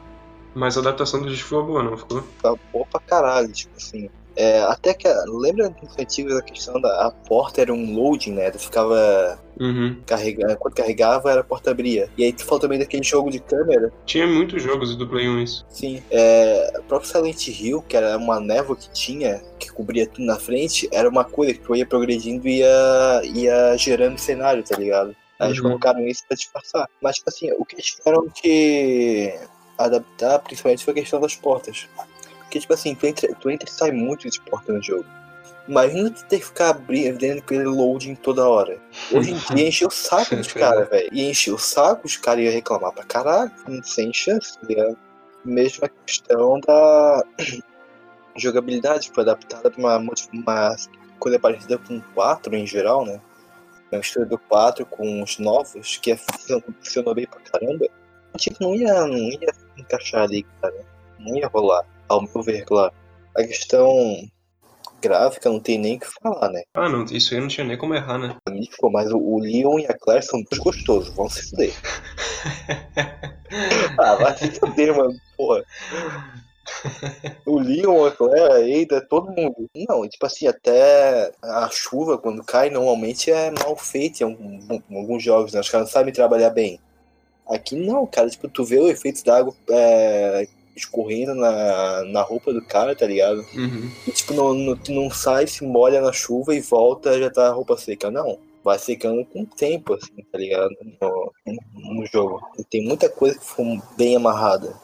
Mas 0.53 0.77
a 0.77 0.81
adaptação 0.81 1.21
do 1.21 1.29
disco 1.29 1.49
ficou 1.49 1.65
boa, 1.65 1.83
não 1.83 1.97
ficou? 1.97 2.21
Ficava 2.21 2.59
boa 2.73 2.85
pra 2.85 2.99
caralho, 3.01 3.51
tipo 3.51 3.75
assim. 3.77 4.09
É, 4.35 4.59
até 4.63 4.93
que. 4.93 5.07
Lembra 5.27 5.73
nos 5.81 5.97
antigos 5.97 6.35
a 6.35 6.41
questão 6.41 6.79
da 6.81 7.07
a 7.07 7.11
porta 7.11 7.61
era 7.61 7.73
um 7.73 7.95
loading, 7.95 8.33
né? 8.33 8.51
Tu 8.51 8.59
ficava 8.59 9.39
Uhum. 9.59 10.01
carregando. 10.05 10.57
Quando 10.57 10.73
carregava, 10.75 11.31
era 11.31 11.41
a 11.41 11.43
porta 11.43 11.71
abria. 11.71 12.09
E 12.17 12.23
aí 12.25 12.33
tu 12.33 12.43
falou 12.43 12.59
também 12.59 12.77
daquele 12.79 13.03
jogo 13.03 13.29
de 13.31 13.39
câmera. 13.39 13.91
Tinha 14.05 14.27
muitos 14.27 14.61
jogos 14.61 14.95
do 14.95 15.07
Play 15.07 15.29
1 15.29 15.39
isso. 15.41 15.65
Sim. 15.69 16.03
É, 16.11 16.73
o 16.79 16.83
próprio 16.83 17.09
Silent 17.09 17.47
Hill, 17.47 17.81
que 17.87 17.95
era 17.95 18.17
uma 18.17 18.39
névoa 18.41 18.75
que 18.75 18.89
tinha, 18.91 19.41
que 19.57 19.71
cobria 19.71 20.05
tudo 20.07 20.25
na 20.25 20.35
frente, 20.37 20.89
era 20.91 21.07
uma 21.07 21.23
coisa 21.23 21.53
que 21.53 21.59
tu 21.59 21.73
ia 21.75 21.85
progredindo 21.85 22.47
e 22.47 22.57
ia, 22.59 23.21
ia 23.23 23.77
gerando 23.77 24.17
cenário, 24.17 24.63
tá 24.63 24.75
ligado? 24.77 25.15
Aí 25.39 25.47
eles 25.49 25.57
Uhum. 25.59 25.65
colocaram 25.69 26.05
isso 26.07 26.23
pra 26.27 26.35
disfarçar. 26.35 26.89
Mas, 27.01 27.15
tipo 27.17 27.29
assim, 27.29 27.51
o 27.53 27.63
que 27.65 27.75
eles 27.75 27.85
tiveram 27.87 28.27
que 28.29 29.33
adaptar, 29.77 30.39
principalmente, 30.39 30.83
foi 30.83 30.91
a 30.93 30.95
questão 30.95 31.19
das 31.19 31.35
portas. 31.35 31.87
Porque, 32.55 32.59
tipo 32.61 32.73
assim, 32.73 32.95
tu 32.95 33.05
entra, 33.05 33.35
tu 33.35 33.49
entra 33.49 33.67
e 33.67 33.71
sai 33.71 33.91
muito 33.91 34.29
de 34.29 34.39
porta 34.39 34.71
no 34.71 34.81
jogo. 34.81 35.05
Imagina 35.67 36.09
tu 36.09 36.23
ter 36.25 36.39
que 36.39 36.45
ficar 36.45 36.69
abrindo, 36.69 37.17
aquele 37.37 37.65
loading 37.65 38.15
toda 38.15 38.47
hora. 38.47 38.77
Hoje 39.11 39.31
em 39.31 39.55
dia 39.55 39.67
enche 39.67 39.85
o 39.85 39.89
saco 39.91 40.37
dos 40.37 40.47
caras, 40.53 40.87
velho. 40.87 41.09
E 41.11 41.29
enche 41.29 41.51
o 41.51 41.57
saco, 41.57 42.07
os 42.07 42.15
caras 42.15 42.45
iam 42.45 42.53
reclamar 42.53 42.93
pra 42.93 43.03
caralho, 43.03 43.51
sem 43.83 44.13
chance, 44.13 44.57
tá 44.57 44.65
ligado? 44.67 44.97
Mesma 45.43 45.89
questão 46.05 46.61
da 46.61 47.23
jogabilidade, 48.37 49.11
foi 49.13 49.23
adaptada 49.23 49.69
pra 49.69 49.79
uma, 49.79 49.97
uma 49.97 50.75
coisa 51.19 51.37
parecida 51.37 51.77
com 51.77 51.97
o 51.97 52.01
4 52.13 52.55
em 52.55 52.65
geral, 52.65 53.05
né? 53.05 53.19
Uma 53.91 53.97
mistura 53.99 54.25
do 54.25 54.37
4 54.37 54.85
com 54.85 55.21
os 55.21 55.37
novos, 55.39 55.97
que 55.97 56.11
é- 56.13 56.17
funcionou 56.17 57.13
bem 57.13 57.27
pra 57.27 57.41
caramba. 57.41 57.85
Tipo, 58.37 58.63
não 58.63 58.73
ia, 58.75 58.93
não 59.05 59.17
ia 59.17 59.51
encaixar 59.77 60.23
ali, 60.23 60.43
cara. 60.61 60.85
Não 61.19 61.35
ia 61.35 61.47
rolar, 61.47 61.85
ao 62.07 62.21
meu 62.21 62.43
ver, 62.43 62.65
claro. 62.65 62.93
A 63.35 63.43
questão 63.43 64.27
gráfica 65.01 65.49
não 65.49 65.59
tem 65.59 65.77
nem 65.77 65.97
o 65.97 65.99
que 65.99 66.07
falar, 66.21 66.49
né? 66.49 66.63
Ah, 66.73 66.89
não, 66.89 67.03
isso 67.05 67.33
aí 67.33 67.39
não 67.39 67.47
tinha 67.47 67.65
nem 67.65 67.77
como 67.77 67.93
errar, 67.93 68.17
né? 68.17 68.35
Ficou, 68.71 68.91
mas 68.91 69.11
o, 69.11 69.39
Leon 69.39 69.79
e 69.79 69.85
a 69.85 69.97
Claire 69.97 70.25
são 70.25 70.41
dois 70.43 70.61
gostosos, 70.61 71.13
vão 71.15 71.29
se 71.29 71.49
fuder. 71.49 71.73
ah, 73.99 74.15
vai 74.15 74.37
se 74.37 74.51
fuder, 74.51 74.95
mano, 74.95 75.15
porra. 75.37 75.63
O 77.45 77.59
Leon, 77.59 78.05
a 78.05 78.11
Claire, 78.11 78.51
a 78.51 78.81
Ada, 78.81 79.05
todo 79.07 79.31
mundo. 79.31 79.69
Não, 79.87 80.07
tipo 80.07 80.25
assim, 80.25 80.47
até 80.47 81.31
a 81.41 81.69
chuva, 81.69 82.17
quando 82.17 82.43
cai, 82.43 82.69
normalmente 82.69 83.31
é 83.31 83.51
mal 83.51 83.75
feita 83.75 84.23
em 84.23 84.25
algum- 84.25 84.81
em 84.89 84.97
alguns 84.97 85.23
jogos, 85.23 85.53
né? 85.53 85.59
Os 85.59 85.69
caras 85.69 85.87
não 85.87 85.93
sabem 85.93 86.13
trabalhar 86.13 86.49
bem. 86.49 86.79
Aqui 87.47 87.75
não, 87.75 88.07
cara. 88.07 88.29
Tipo, 88.29 88.49
tu 88.49 88.63
vê 88.63 88.79
o 88.79 88.89
efeito 88.89 89.23
da 89.23 89.37
água 89.37 89.53
é, 89.69 90.47
escorrendo 90.75 91.33
na, 91.33 92.03
na 92.03 92.21
roupa 92.21 92.53
do 92.53 92.61
cara, 92.61 92.95
tá 92.95 93.05
ligado? 93.05 93.45
Uhum. 93.55 93.89
E, 94.07 94.11
tipo, 94.11 94.33
não, 94.33 94.53
não, 94.53 94.77
não 94.89 95.09
sai, 95.09 95.47
se 95.47 95.63
molha 95.63 96.01
na 96.01 96.11
chuva 96.11 96.53
e 96.53 96.61
volta, 96.61 97.19
já 97.19 97.29
tá 97.29 97.47
a 97.47 97.53
roupa 97.53 97.77
seca. 97.77 98.11
Não. 98.11 98.37
Vai 98.63 98.79
secando 98.79 99.23
com 99.25 99.43
o 99.43 99.45
tempo, 99.45 99.93
assim, 99.93 100.15
tá 100.31 100.37
ligado? 100.37 100.71
No, 100.99 101.31
no 101.73 102.05
jogo. 102.07 102.41
E 102.57 102.63
tem 102.63 102.83
muita 102.83 103.07
coisa 103.07 103.37
que 103.37 103.45
foi 103.45 103.79
bem 103.95 104.15
amarrada. 104.15 104.75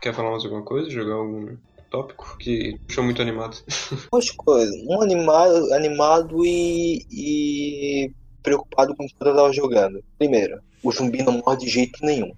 Quer 0.00 0.14
falar 0.14 0.30
mais 0.30 0.44
alguma 0.44 0.62
coisa? 0.62 0.88
Jogar 0.88 1.14
algum 1.14 1.56
tópico 1.90 2.36
que 2.38 2.78
deixou 2.86 3.04
muito 3.04 3.20
animado? 3.20 3.56
Duas 4.10 4.30
coisas. 4.30 4.74
Um 4.88 5.02
animado, 5.02 5.72
animado 5.74 6.44
e, 6.44 7.04
e 7.10 8.12
preocupado 8.42 8.94
com 8.96 9.04
o 9.04 9.06
que 9.06 9.14
eu 9.20 9.34
tava 9.34 9.52
jogando. 9.52 10.02
Primeiro, 10.18 10.60
o 10.82 10.90
zumbi 10.90 11.22
não 11.22 11.40
morre 11.44 11.58
de 11.58 11.68
jeito 11.68 12.04
nenhum. 12.04 12.32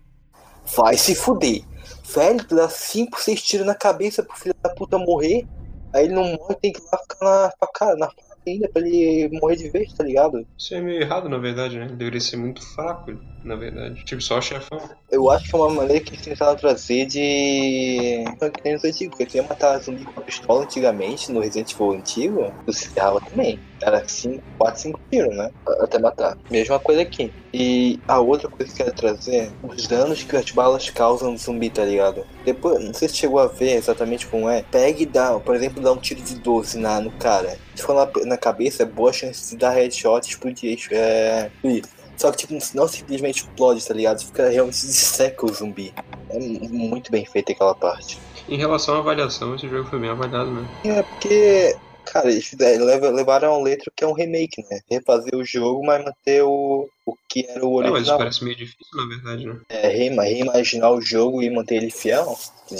Vai 0.77 0.97
se 0.97 1.15
fuder. 1.15 1.63
Velho, 2.15 2.45
tu 2.45 2.55
dá 2.57 2.69
5, 2.69 3.21
6 3.21 3.43
tiros 3.43 3.67
na 3.67 3.75
cabeça 3.75 4.23
pro 4.23 4.37
filho 4.37 4.55
da 4.63 4.71
puta 4.71 4.99
morrer. 4.99 5.47
Aí 5.93 6.05
ele 6.05 6.15
não 6.15 6.25
morre, 6.25 6.55
tem 6.61 6.73
que 6.73 6.81
ir 6.81 6.85
lá 6.91 6.99
ficar 6.99 7.25
na 7.25 7.53
faca, 7.59 7.97
na 7.97 8.07
faca 8.07 8.35
ainda 8.47 8.69
pra 8.69 8.83
ele 8.83 9.39
morrer 9.41 9.57
de 9.57 9.71
vez, 9.71 9.93
tá 9.93 10.05
ligado? 10.05 10.47
Isso 10.59 10.75
é 10.75 10.81
meio 10.81 11.01
errado, 11.01 11.29
na 11.29 11.39
verdade, 11.39 11.79
né? 11.79 11.87
Ele 11.87 11.97
deveria 11.97 12.21
ser 12.21 12.37
muito 12.37 12.63
fraco, 12.75 13.19
na 13.43 13.57
verdade. 13.57 14.05
Tipo, 14.05 14.21
só 14.21 14.41
chefão. 14.41 14.79
Eu 15.11 15.31
acho 15.31 15.49
que 15.49 15.55
é 15.55 15.59
uma 15.59 15.71
maneira 15.71 16.05
que 16.05 16.11
eles 16.11 16.25
tentaram 16.25 16.57
trazer 16.57 17.07
de. 17.07 18.25
Que 18.39 18.65
nem 18.65 18.75
nos 18.75 18.85
antigos, 18.85 19.17
porque 19.17 19.27
tu 19.27 19.37
ia 19.37 19.43
matar 19.43 19.79
zumbi 19.79 20.05
com 20.05 20.21
a 20.21 20.23
pistola 20.23 20.65
antigamente, 20.65 21.33
no 21.33 21.41
Resident 21.41 21.73
Evil 21.73 21.93
antigo, 21.93 22.53
tu 22.67 22.73
se 22.73 22.89
ferrava 22.89 23.21
também. 23.21 23.59
Era 23.85 24.03
4, 24.59 24.81
5 24.81 25.01
tiros, 25.11 25.37
né? 25.37 25.51
Até 25.81 25.99
matar. 25.99 26.39
Mesma 26.51 26.79
coisa 26.79 27.03
aqui. 27.03 27.31
E 27.53 28.01
a 28.09 28.19
outra 28.19 28.49
coisa 28.49 28.73
que 28.73 28.81
eu 28.81 28.87
quero 28.87 28.97
trazer, 28.97 29.53
os 29.63 29.87
danos 29.87 30.23
que 30.23 30.35
as 30.35 30.51
balas 30.51 30.89
causam 30.89 31.33
no 31.33 31.39
zumbi, 31.39 31.69
tá 31.69 31.85
ligado? 31.85 32.25
Depois, 32.47 32.83
não 32.83 32.95
sei 32.95 33.09
se 33.09 33.17
chegou 33.17 33.39
a 33.39 33.47
ver 33.47 33.77
exatamente 33.77 34.27
como 34.27 34.49
é. 34.49 34.63
Pega 34.71 35.03
e 35.03 35.07
dá, 35.07 35.39
por 35.39 35.55
exemplo, 35.55 35.83
dá 35.83 35.93
um 35.93 35.99
tiro 35.99 36.23
de 36.23 36.37
12 36.37 36.79
na, 36.79 36.99
no 36.99 37.11
cara. 37.13 37.59
Se 37.75 37.83
for 37.83 37.95
na, 37.95 38.25
na 38.25 38.39
cabeça, 38.39 38.85
é 38.85 38.87
boa 38.87 39.13
chance 39.13 39.51
de 39.51 39.57
dar 39.59 39.73
headshot 39.73 40.27
e 40.27 40.31
explodir. 40.31 40.79
É. 40.91 41.51
explodir. 41.55 41.85
Só 42.17 42.31
que, 42.31 42.39
tipo, 42.39 42.55
não 42.75 42.89
simplesmente 42.89 43.43
explode, 43.43 43.87
tá 43.87 43.93
ligado? 43.93 44.25
Fica 44.25 44.49
realmente 44.49 44.81
disseca 44.87 45.45
o 45.45 45.53
zumbi. 45.53 45.93
É 46.31 46.39
muito 46.39 47.11
bem 47.11 47.27
feita 47.27 47.53
aquela 47.53 47.75
parte. 47.75 48.19
Em 48.49 48.57
relação 48.57 48.97
à 48.97 48.99
avaliação, 48.99 49.55
esse 49.55 49.69
jogo 49.69 49.89
foi 49.89 49.99
bem 49.99 50.11
avaliado, 50.11 50.51
né? 50.51 50.69
É, 50.85 51.03
porque, 51.03 51.77
cara, 52.05 52.31
eles 52.31 52.53
lev- 52.59 53.13
levaram 53.13 53.53
ao 53.53 53.63
letra 53.63 53.91
que 53.95 54.05
é 54.05 54.07
um 54.07 54.13
remake, 54.13 54.63
né? 54.71 54.81
Refazer 54.91 55.35
o 55.35 55.45
jogo, 55.45 55.85
mas 55.85 56.05
manter 56.05 56.43
o, 56.43 56.89
o 57.07 57.17
que 57.29 57.47
era 57.49 57.65
o 57.65 57.81
É, 57.81 57.83
mas 57.85 57.85
isso 57.85 57.95
original. 57.95 58.19
parece 58.19 58.45
meio 58.45 58.57
difícil, 58.57 58.97
na 58.97 59.07
verdade, 59.07 59.47
né? 59.47 59.57
É, 59.69 59.89
reima- 59.89 60.25
reimaginar 60.25 60.93
o 60.93 61.01
jogo 61.01 61.43
e 61.43 61.51
manter 61.51 61.77
ele 61.77 61.91
fiel? 61.91 62.37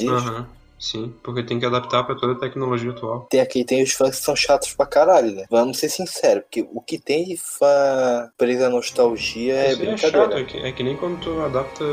Aham. 0.09 0.47
Sim, 0.77 1.15
porque 1.23 1.43
tem 1.43 1.59
que 1.59 1.65
adaptar 1.65 2.05
pra 2.05 2.15
toda 2.15 2.33
a 2.35 2.39
tecnologia 2.39 2.91
atual. 2.91 3.27
Tem 3.31 3.41
aqui, 3.41 3.65
tem 3.65 3.83
os 3.83 3.93
fãs 3.93 4.19
que 4.19 4.25
são 4.25 4.37
chatos 4.37 4.75
pra 4.75 4.85
caralho, 4.85 5.31
né? 5.31 5.47
Vamos 5.49 5.79
ser 5.79 5.89
sinceros, 5.89 6.43
porque 6.43 6.67
o 6.71 6.81
que 6.83 6.99
tem 6.99 7.25
de 7.25 7.39
fã 7.39 8.29
preso 8.37 8.65
à 8.65 8.69
nostalgia 8.69 9.55
é 9.55 9.73
Isso 9.73 9.81
aí 9.81 9.89
é 9.89 9.97
brincadeira. 9.97 10.27
chato, 10.27 10.37
é 10.39 10.45
que, 10.45 10.59
é 10.59 10.73
que 10.73 10.83
nem 10.83 10.97
quando 10.97 11.21
tu 11.21 11.41
adapta 11.41 11.85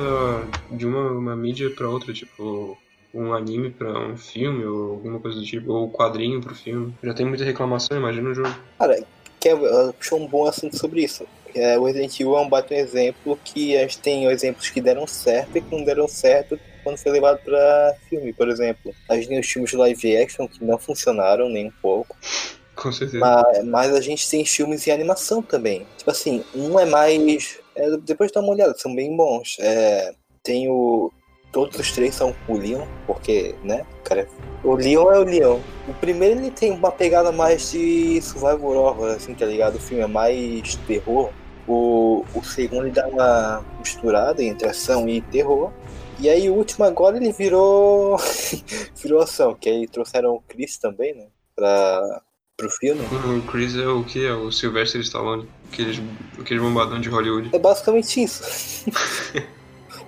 de 0.71 0.85
uma, 0.85 1.09
uma 1.11 1.35
mídia 1.37 1.69
pra 1.69 1.87
outra, 1.87 2.11
tipo 2.11 2.77
um 3.13 3.33
anime 3.33 3.69
pra 3.69 3.91
um 4.07 4.17
filme 4.17 4.65
ou 4.65 4.91
alguma 4.91 5.19
coisa 5.19 5.39
do 5.39 5.45
tipo, 5.45 5.71
ou 5.71 5.89
quadrinho 5.89 6.41
pro 6.41 6.55
filme. 6.55 6.93
Já 7.03 7.13
tem 7.13 7.25
muita 7.25 7.43
reclamação, 7.43 7.97
imagina 7.97 8.29
o 8.29 8.33
jogo. 8.33 8.55
Cara, 8.77 9.03
que 9.39 9.49
ela 9.49 9.93
puxou 9.93 10.19
um 10.19 10.27
bom 10.27 10.45
assunto 10.47 10.77
sobre 10.77 11.03
isso. 11.03 11.25
É, 11.53 11.77
o 11.77 11.83
Resident 11.83 12.17
Evil 12.19 12.37
é 12.37 12.41
um 12.41 12.49
baita 12.49 12.73
exemplo 12.75 13.37
que 13.43 13.75
a 13.75 13.81
gente 13.81 13.99
tem 13.99 14.25
exemplos 14.25 14.69
que 14.69 14.79
deram 14.79 15.05
certo 15.05 15.57
e 15.57 15.61
que 15.61 15.75
não 15.75 15.83
deram 15.83 16.07
certo 16.07 16.57
quando 16.83 16.97
foi 16.97 17.11
levado 17.11 17.39
pra 17.43 17.95
filme, 18.09 18.33
por 18.33 18.47
exemplo. 18.49 18.93
A 19.09 19.15
gente 19.15 19.27
tem 19.27 19.39
os 19.39 19.47
filmes 19.47 19.73
live 19.73 20.17
action 20.17 20.47
que 20.47 20.63
não 20.63 20.77
funcionaram 20.77 21.49
nem 21.49 21.67
um 21.67 21.73
pouco, 21.81 22.15
Com 22.75 22.91
certeza. 22.91 23.19
mas, 23.19 23.65
mas 23.65 23.93
a 23.93 24.01
gente 24.01 24.29
tem 24.29 24.45
filmes 24.45 24.87
em 24.87 24.91
animação 24.91 25.41
também. 25.41 25.85
Tipo 25.97 26.11
assim, 26.11 26.43
um 26.55 26.79
é 26.79 26.85
mais. 26.85 27.59
é, 27.75 27.97
depois 27.97 28.31
dá 28.31 28.39
uma 28.39 28.53
olhada, 28.53 28.73
são 28.77 28.95
bem 28.95 29.15
bons. 29.15 29.57
É, 29.59 30.13
tem 30.43 30.69
o. 30.69 31.11
Todos 31.51 31.77
os 31.77 31.91
três 31.91 32.15
são 32.15 32.33
o 32.47 32.55
Leon, 32.55 32.85
porque, 33.05 33.55
né? 33.61 33.85
O, 33.99 34.03
cara, 34.03 34.27
o 34.63 34.73
Leon 34.75 35.11
é 35.11 35.19
o 35.19 35.23
Leon. 35.23 35.59
O 35.87 35.93
primeiro 35.95 36.39
ele 36.39 36.51
tem 36.51 36.71
uma 36.71 36.91
pegada 36.91 37.31
mais 37.31 37.71
de 37.71 38.21
survival 38.21 38.71
horror, 38.71 39.09
assim, 39.09 39.33
tá 39.33 39.45
ligado? 39.45 39.75
O 39.75 39.79
filme 39.79 40.03
é 40.03 40.07
mais 40.07 40.75
terror. 40.87 41.29
O, 41.67 42.25
o 42.33 42.43
segundo 42.43 42.85
ele 42.85 42.91
dá 42.91 43.05
uma 43.07 43.65
misturada 43.79 44.41
entre 44.41 44.67
ação 44.67 45.09
e 45.09 45.21
terror. 45.21 45.71
E 46.19 46.29
aí 46.29 46.49
o 46.49 46.53
último 46.53 46.85
agora 46.85 47.17
ele 47.17 47.33
virou. 47.33 48.17
virou 48.95 49.21
ação, 49.21 49.53
que 49.53 49.69
aí 49.69 49.87
trouxeram 49.87 50.35
o 50.35 50.41
Chris 50.47 50.77
também, 50.77 51.13
né? 51.13 51.27
Pra, 51.53 52.21
pro 52.55 52.69
filme. 52.69 53.01
O 53.01 53.41
Chris 53.51 53.75
é 53.75 53.87
o 53.87 54.03
que? 54.05 54.25
É 54.25 54.33
o 54.33 54.51
Sylvester 54.51 55.01
Stallone, 55.01 55.49
aqueles, 55.71 56.01
aqueles 56.39 56.63
bombadão 56.63 57.01
de 57.01 57.09
Hollywood. 57.09 57.49
É 57.51 57.59
basicamente 57.59 58.23
isso. 58.23 58.85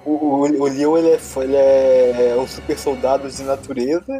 o, 0.05 0.11
o, 0.11 0.41
o 0.41 0.67
Leon 0.67 0.97
ele 0.97 1.09
é, 1.09 1.19
ele 1.39 1.55
é 1.55 2.35
um 2.37 2.47
super 2.47 2.77
soldado 2.77 3.29
de 3.29 3.43
natureza 3.43 4.19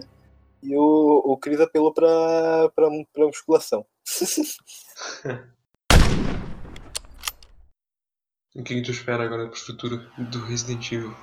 e 0.62 0.76
o, 0.76 1.22
o 1.26 1.38
Chris 1.38 1.60
apelou 1.60 1.94
pra, 1.94 2.70
pra, 2.76 2.88
pra 3.14 3.26
musculação. 3.26 3.86
O 8.56 8.62
que, 8.62 8.76
que 8.76 8.82
tu 8.84 8.92
espera 8.92 9.24
agora 9.24 9.48
pro 9.48 9.60
futuro 9.60 10.00
do 10.16 10.40
Resident 10.46 10.92
Evil? 10.92 11.16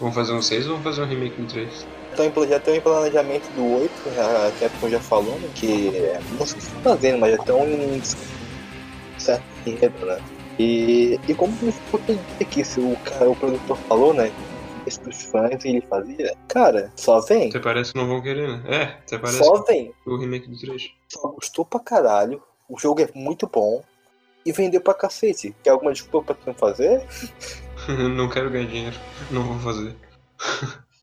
Vamos 0.00 0.14
fazer 0.14 0.32
um 0.32 0.40
6 0.40 0.66
ou 0.66 0.70
vamos 0.78 0.84
fazer 0.84 1.02
um 1.02 1.06
remake 1.06 1.40
do 1.40 1.46
3? 1.46 1.86
Então, 2.14 2.48
já 2.48 2.58
tem 2.58 2.76
em 2.76 2.80
planejamento 2.80 3.46
do 3.54 3.74
8, 3.80 3.92
a 4.18 4.48
a 4.48 4.52
Capcom 4.52 4.88
já 4.88 5.00
falou, 5.00 5.38
né, 5.38 5.50
que 5.54 5.94
é, 5.94 6.18
não 6.38 6.46
sei 6.46 6.60
se 6.60 6.68
estão 6.68 6.82
fazendo, 6.82 7.18
mas 7.18 7.32
já 7.32 7.38
estão 7.38 7.68
em 7.68 8.00
certo 9.18 9.44
enredo, 9.66 10.06
né? 10.06 10.18
E, 10.58 11.18
e 11.28 11.34
como 11.34 11.52
ficou 11.52 12.00
que 12.50 12.64
se 12.64 12.80
o 12.80 12.96
cara, 13.04 13.30
o 13.30 13.36
produtor 13.36 13.76
falou, 13.88 14.12
né? 14.12 14.30
Esse 14.86 15.00
dos 15.00 15.22
fãs 15.22 15.64
ele 15.64 15.80
fazia, 15.82 16.34
cara, 16.48 16.92
só 16.96 17.20
vem. 17.20 17.48
Até 17.48 17.60
parece 17.60 17.92
que 17.92 17.98
não 17.98 18.08
vão 18.08 18.20
querer, 18.20 18.48
né? 18.48 18.62
É, 18.66 18.82
até 18.82 19.18
parece 19.18 19.38
Só 19.38 19.62
vem. 19.62 19.94
o 20.04 20.16
remake 20.16 20.48
do 20.48 20.58
3. 20.58 20.90
Só 21.08 21.28
gostou 21.28 21.64
pra 21.64 21.80
caralho. 21.80 22.42
O 22.68 22.78
jogo 22.78 23.00
é 23.00 23.08
muito 23.14 23.46
bom. 23.46 23.82
E 24.44 24.50
vendeu 24.50 24.80
pra 24.80 24.92
cacete. 24.92 25.54
Quer 25.62 25.70
alguma 25.70 25.92
desculpa 25.92 26.34
pra 26.34 26.52
não 26.52 26.54
fazer? 26.54 27.06
não 28.16 28.28
quero 28.28 28.50
ganhar 28.50 28.66
dinheiro, 28.66 28.96
não 29.30 29.44
vou 29.44 29.58
fazer. 29.60 29.94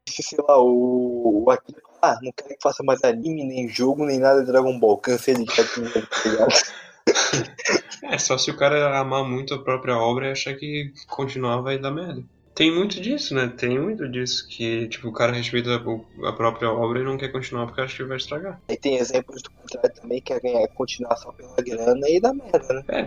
Se, 0.10 0.24
sei 0.24 0.40
lá, 0.46 0.62
o. 0.62 1.46
o 1.46 1.52
aqui, 1.52 1.74
ah, 2.02 2.18
não 2.22 2.34
quero 2.34 2.50
que 2.50 2.62
faça 2.62 2.84
mais 2.84 3.02
anime, 3.04 3.46
nem 3.46 3.70
jogo, 3.70 4.06
nem 4.06 4.20
nada 4.20 4.42
de 4.42 4.48
Dragon 4.48 4.78
Ball. 4.78 4.98
Cansei 4.98 5.36
de 5.36 5.50
ficar 5.50 5.62
aqui, 5.62 5.82
tá 5.94 6.30
ligado? 6.30 6.54
É, 8.04 8.18
só 8.18 8.38
se 8.38 8.50
o 8.52 8.58
cara 8.58 9.00
amar 9.00 9.24
muito 9.24 9.54
a 9.54 9.64
própria 9.64 9.98
obra 9.98 10.28
e 10.28 10.32
achar 10.32 10.56
que 10.56 10.92
continuar 11.08 11.62
vai 11.62 11.78
dar 11.78 11.92
merda. 11.92 12.24
Tem 12.56 12.74
muito 12.76 13.00
disso, 13.00 13.34
né? 13.34 13.48
Tem 13.48 13.80
muito 13.80 14.10
disso. 14.10 14.46
Que, 14.50 14.88
tipo, 14.90 15.08
o 15.08 15.14
cara 15.14 15.32
respeita 15.32 15.76
a 15.76 16.34
própria 16.34 16.70
obra 16.70 17.00
e 17.00 17.04
não 17.06 17.18
quer 17.18 17.32
continuar 17.32 17.66
porque 17.66 17.80
acha 17.80 17.96
que 17.96 18.04
vai 18.04 18.18
estragar. 18.18 18.60
Aí 18.70 18.76
tem 18.78 18.98
exemplos 18.98 19.42
do 19.42 19.50
contrário 19.52 19.94
também, 19.94 20.22
que 20.22 20.34
é 20.34 20.40
ganhar, 20.42 20.68
continuar 20.70 21.16
só 21.16 21.32
pela 21.32 21.56
grana 21.56 22.10
e 22.10 22.20
dá 22.20 22.34
merda, 22.34 22.74
né? 22.74 22.84
É, 22.90 23.02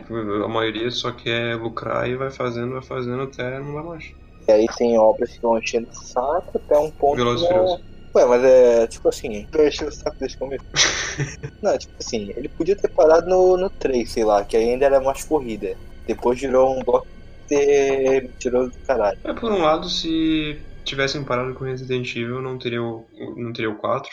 a 0.44 0.48
maioria 0.48 0.90
só 0.90 1.12
quer 1.12 1.56
lucrar 1.56 2.08
e 2.08 2.16
vai 2.16 2.30
fazendo, 2.30 2.72
vai 2.72 2.82
fazendo 2.82 3.22
até 3.24 3.58
não 3.58 3.74
dá 3.74 3.82
mais. 3.82 4.04
E 4.48 4.52
aí 4.52 4.66
tem 4.76 4.98
obras 4.98 5.32
que 5.34 5.42
vão 5.42 5.58
enchendo 5.58 5.88
o 5.88 5.92
saco 5.92 6.58
até 6.58 6.78
um 6.78 6.90
ponto. 6.92 7.16
Velozes 7.18 7.44
e 7.44 7.48
Furiosos. 7.48 7.84
Ué, 8.14 8.24
mas 8.26 8.44
é 8.44 8.86
tipo 8.86 9.08
assim, 9.08 9.46
eu 9.52 9.66
enchi 9.66 9.84
o 9.84 9.92
saco 9.92 10.16
desde 10.18 10.36
o 10.36 10.40
começo. 10.40 10.64
não, 11.62 11.78
tipo 11.78 11.94
assim, 11.98 12.32
ele 12.36 12.48
podia 12.48 12.76
ter 12.76 12.88
parado 12.88 13.28
no, 13.28 13.56
no 13.56 13.70
3, 13.70 14.10
sei 14.10 14.24
lá, 14.24 14.44
que 14.44 14.56
ainda 14.56 14.84
era 14.84 15.00
mais 15.00 15.24
corrida. 15.24 15.74
Depois 16.06 16.38
virou 16.38 16.78
um 16.78 16.82
bloco 16.82 17.06
ter 17.48 18.30
tirou 18.38 18.68
do 18.68 18.78
caralho. 18.86 19.18
É, 19.24 19.32
por 19.32 19.50
um 19.50 19.62
lado, 19.62 19.88
se 19.88 20.60
tivessem 20.84 21.24
parado 21.24 21.54
com 21.54 21.64
Resident 21.64 22.14
Evil, 22.16 22.40
não 22.40 22.58
teria 22.58 22.82
o, 22.82 23.06
não 23.36 23.52
teria 23.52 23.70
o 23.70 23.76
4. 23.76 24.10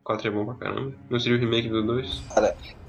O 0.00 0.04
4 0.04 0.28
é 0.28 0.30
bom 0.30 0.44
pra 0.46 0.54
caramba. 0.54 0.92
Não 1.10 1.20
seria 1.20 1.36
o 1.36 1.40
remake 1.40 1.68
do 1.68 1.82
2. 1.82 2.22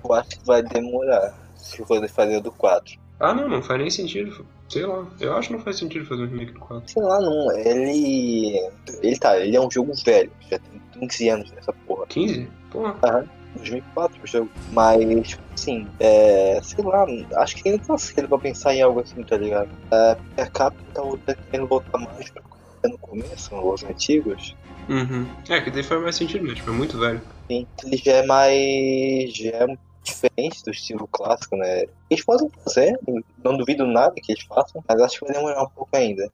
Eu 0.03 0.13
acho 0.13 0.29
que 0.29 0.46
vai 0.46 0.62
demorar 0.62 1.43
se 1.63 1.84
for 1.86 2.08
fazer 2.10 2.38
o 2.38 2.41
do 2.41 2.51
4. 2.51 3.00
Ah, 3.20 3.34
não, 3.34 3.48
não 3.48 3.62
faz 3.62 3.79
nem 3.79 3.89
sentido. 3.89 4.46
Sei 4.67 4.86
lá, 4.86 5.08
eu 5.20 5.36
acho 5.36 5.50
que 5.50 5.53
não 5.55 5.62
faz 5.62 5.77
sentido 5.77 6.05
fazer 6.05 6.24
um 6.24 6.27
remake 6.27 6.51
do 6.51 6.60
4. 6.60 6.91
Sei 6.91 7.01
lá, 7.01 7.22
não, 7.22 7.51
ele. 7.58 8.70
Ele 9.01 9.17
tá, 9.17 9.39
ele 9.39 9.55
é 9.55 9.62
um 9.62 9.72
jogo 9.72 9.93
velho, 10.05 10.32
já 10.50 10.60
tem 10.60 10.82
15 11.00 11.29
anos 11.29 11.51
nessa 11.51 11.72
porra. 11.72 12.05
15? 12.08 12.50
Porra. 12.72 13.29
2004 13.55 14.20
o 14.24 14.27
jogo. 14.27 14.50
Mas, 14.72 15.27
tipo 15.27 15.43
assim, 15.53 15.88
é, 16.00 16.60
sei 16.63 16.84
lá, 16.84 17.05
acho 17.38 17.55
que 17.55 17.70
ainda 17.70 17.84
tá 17.84 17.98
cedo 17.98 18.27
pra 18.27 18.38
pensar 18.39 18.74
em 18.74 18.82
algo 18.82 19.00
assim, 19.00 19.24
tá 19.24 19.38
ligado? 19.38 19.70
É, 19.91 20.17
a 20.41 20.48
Capcom 20.48 21.17
tá 21.17 21.36
querendo 21.36 21.67
voltar 21.67 22.00
mais 22.00 22.29
pra 22.29 22.41
no 22.89 22.98
começo, 22.98 23.55
os 23.55 23.84
antigos. 23.84 24.55
Uhum. 24.89 25.25
É, 25.48 25.62
que 25.62 25.72
daí 25.72 25.84
faz 25.84 26.01
mais 26.01 26.15
sentido, 26.15 26.46
né? 26.46 26.53
Tipo, 26.53 26.72
é 26.72 26.74
muito 26.74 27.00
velho. 27.00 27.22
Sim, 27.48 27.65
ele 27.84 27.98
já 27.98 28.12
é 28.13 28.25
mais. 28.25 29.34
já 29.34 29.50
é 29.51 29.77
diferente 30.03 30.63
do 30.63 30.72
estilo 30.72 31.07
clássico, 31.07 31.55
né? 31.55 31.86
Eles 32.10 32.24
podem 32.24 32.50
fazer, 32.63 33.00
não 33.43 33.57
duvido 33.57 33.86
nada 33.86 34.13
que 34.15 34.31
eles 34.31 34.43
façam, 34.43 34.83
mas 34.88 35.01
acho 35.01 35.19
que 35.19 35.25
vai 35.25 35.36
demorar 35.36 35.63
um 35.63 35.69
pouco 35.69 35.95
ainda. 35.95 36.29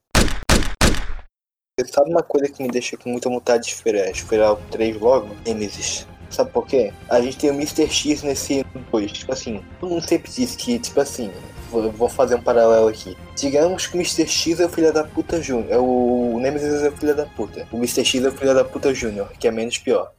Sabe 1.85 2.09
uma 2.09 2.23
coisa 2.23 2.51
que 2.51 2.61
me 2.61 2.69
deixa 2.69 2.97
com 2.97 3.09
muita 3.09 3.29
vontade 3.29 3.63
de 3.63 3.69
esperar, 3.69 4.09
esperar 4.11 4.51
o 4.51 4.57
3 4.69 4.99
logo? 4.99 5.29
Nemesis. 5.45 6.05
Sabe 6.29 6.51
por 6.51 6.67
quê? 6.67 6.93
A 7.09 7.21
gente 7.21 7.37
tem 7.37 7.49
o 7.49 7.53
Mr. 7.53 7.89
X 7.89 8.21
nesse 8.21 8.65
2. 8.91 9.11
Tipo 9.11 9.31
assim, 9.31 9.63
todo 9.79 9.89
mundo 9.89 10.07
sempre 10.07 10.29
diz 10.31 10.55
que, 10.55 10.77
tipo 10.77 10.99
assim, 10.99 11.31
vou 11.69 12.09
fazer 12.09 12.35
um 12.35 12.41
paralelo 12.41 12.87
aqui. 12.87 13.17
Digamos 13.35 13.87
que 13.87 13.95
o 13.95 13.99
Mr. 13.99 14.27
X 14.27 14.59
é 14.59 14.65
o 14.65 14.69
filho 14.69 14.93
da 14.93 15.03
puta 15.03 15.41
Júnior. 15.41 15.71
É 15.71 15.77
o, 15.77 16.33
o 16.35 16.39
Nemesis 16.39 16.83
é 16.83 16.89
o 16.89 16.97
filho 16.97 17.15
da 17.15 17.25
puta. 17.25 17.67
O 17.71 17.77
Mr. 17.77 18.03
X 18.03 18.23
é 18.23 18.27
o 18.27 18.31
filho 18.31 18.53
da 18.53 18.65
puta 18.65 18.93
Júnior, 18.93 19.31
que 19.39 19.47
é 19.47 19.51
menos 19.51 19.77
pior. 19.77 20.11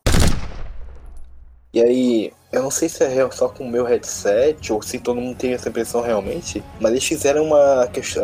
E 1.73 1.81
aí, 1.81 2.33
eu 2.53 2.63
não 2.63 2.71
sei 2.71 2.89
se 2.89 3.05
é 3.05 3.31
só 3.31 3.49
com 3.49 3.65
o 3.65 3.71
meu 3.71 3.85
headset 3.85 4.73
ou 4.73 4.83
se 4.83 4.99
todo 4.99 5.21
mundo 5.21 5.37
tem 5.37 5.53
essa 5.53 5.69
impressão 5.69 6.03
realmente, 6.03 6.63
mas 6.81 6.93
eles 6.93 7.05
fizeram 7.05 7.45
uma 7.45 7.87
questão. 7.93 8.23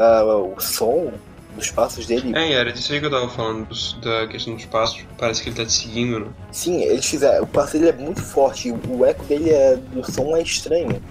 o 0.53 0.61
som 0.61 1.13
dos 1.57 1.71
passos 1.71 2.07
dele. 2.07 2.37
É, 2.37 2.53
era 2.53 2.73
disso 2.73 2.93
aí 2.93 3.01
que 3.01 3.07
eu 3.07 3.11
tava 3.11 3.29
falando, 3.31 3.69
da 4.03 4.27
questão 4.29 4.55
dos 4.55 4.67
passos. 4.67 5.05
Parece 5.19 5.43
que 5.43 5.49
ele 5.49 5.57
tá 5.57 5.65
te 5.65 5.73
seguindo, 5.73 6.21
né? 6.21 6.27
Sim, 6.53 6.83
eles 6.83 7.07
fizeram. 7.07 7.45
O 7.45 7.47
passo 7.47 7.73
dele 7.73 7.89
é 7.89 7.93
muito 7.93 8.23
forte, 8.23 8.71
o 8.71 9.05
eco 9.05 9.25
dele 9.25 9.51
é, 9.51 9.77
do 9.77 10.05
som 10.11 10.37
é 10.37 10.43
estranho. 10.43 11.03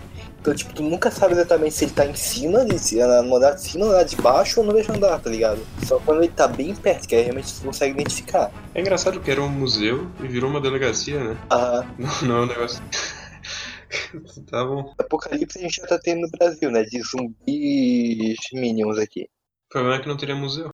Então, 0.45 0.53
tipo, 0.53 0.75
tu 0.75 0.83
nunca 0.83 1.09
sabe 1.09 1.33
exatamente 1.33 1.73
se 1.73 1.85
ele 1.85 1.93
tá 1.93 2.05
em 2.05 2.13
cima, 2.13 2.59
se 2.77 2.99
é 2.99 3.21
no 3.23 3.35
andar 3.35 3.53
de 3.53 3.63
cima, 3.63 3.85
no 3.85 3.91
andar 3.91 4.03
de 4.03 4.15
baixo 4.15 4.59
ou 4.59 4.65
no 4.67 4.73
mesmo 4.73 4.93
andar, 4.93 5.19
tá 5.19 5.27
ligado? 5.27 5.59
Só 5.83 5.97
quando 5.97 6.21
ele 6.21 6.31
tá 6.31 6.47
bem 6.47 6.75
perto, 6.75 7.07
que 7.07 7.15
aí 7.15 7.23
realmente 7.23 7.51
tu 7.55 7.65
consegue 7.65 7.93
identificar. 7.99 8.51
É 8.75 8.79
engraçado 8.79 9.19
que 9.19 9.31
era 9.31 9.41
um 9.41 9.49
museu 9.49 10.07
e 10.23 10.27
virou 10.27 10.47
uma 10.47 10.61
delegacia, 10.61 11.19
né? 11.19 11.35
Ah. 11.49 11.83
Não, 11.97 12.27
não 12.27 12.35
é 12.35 12.41
um 12.41 12.45
negócio. 12.45 12.83
tá 14.45 14.63
bom. 14.63 14.93
Apocalipse 14.99 15.57
a 15.57 15.61
gente 15.63 15.77
já 15.77 15.87
tá 15.87 15.97
tendo 15.97 16.21
no 16.21 16.29
Brasil, 16.29 16.69
né? 16.69 16.83
De 16.83 17.01
zumbis 17.01 18.37
minions 18.53 18.99
aqui. 18.99 19.23
O 19.23 19.73
problema 19.73 19.95
é 19.95 19.99
que 19.99 20.07
não 20.07 20.15
teria 20.15 20.35
museu. 20.35 20.69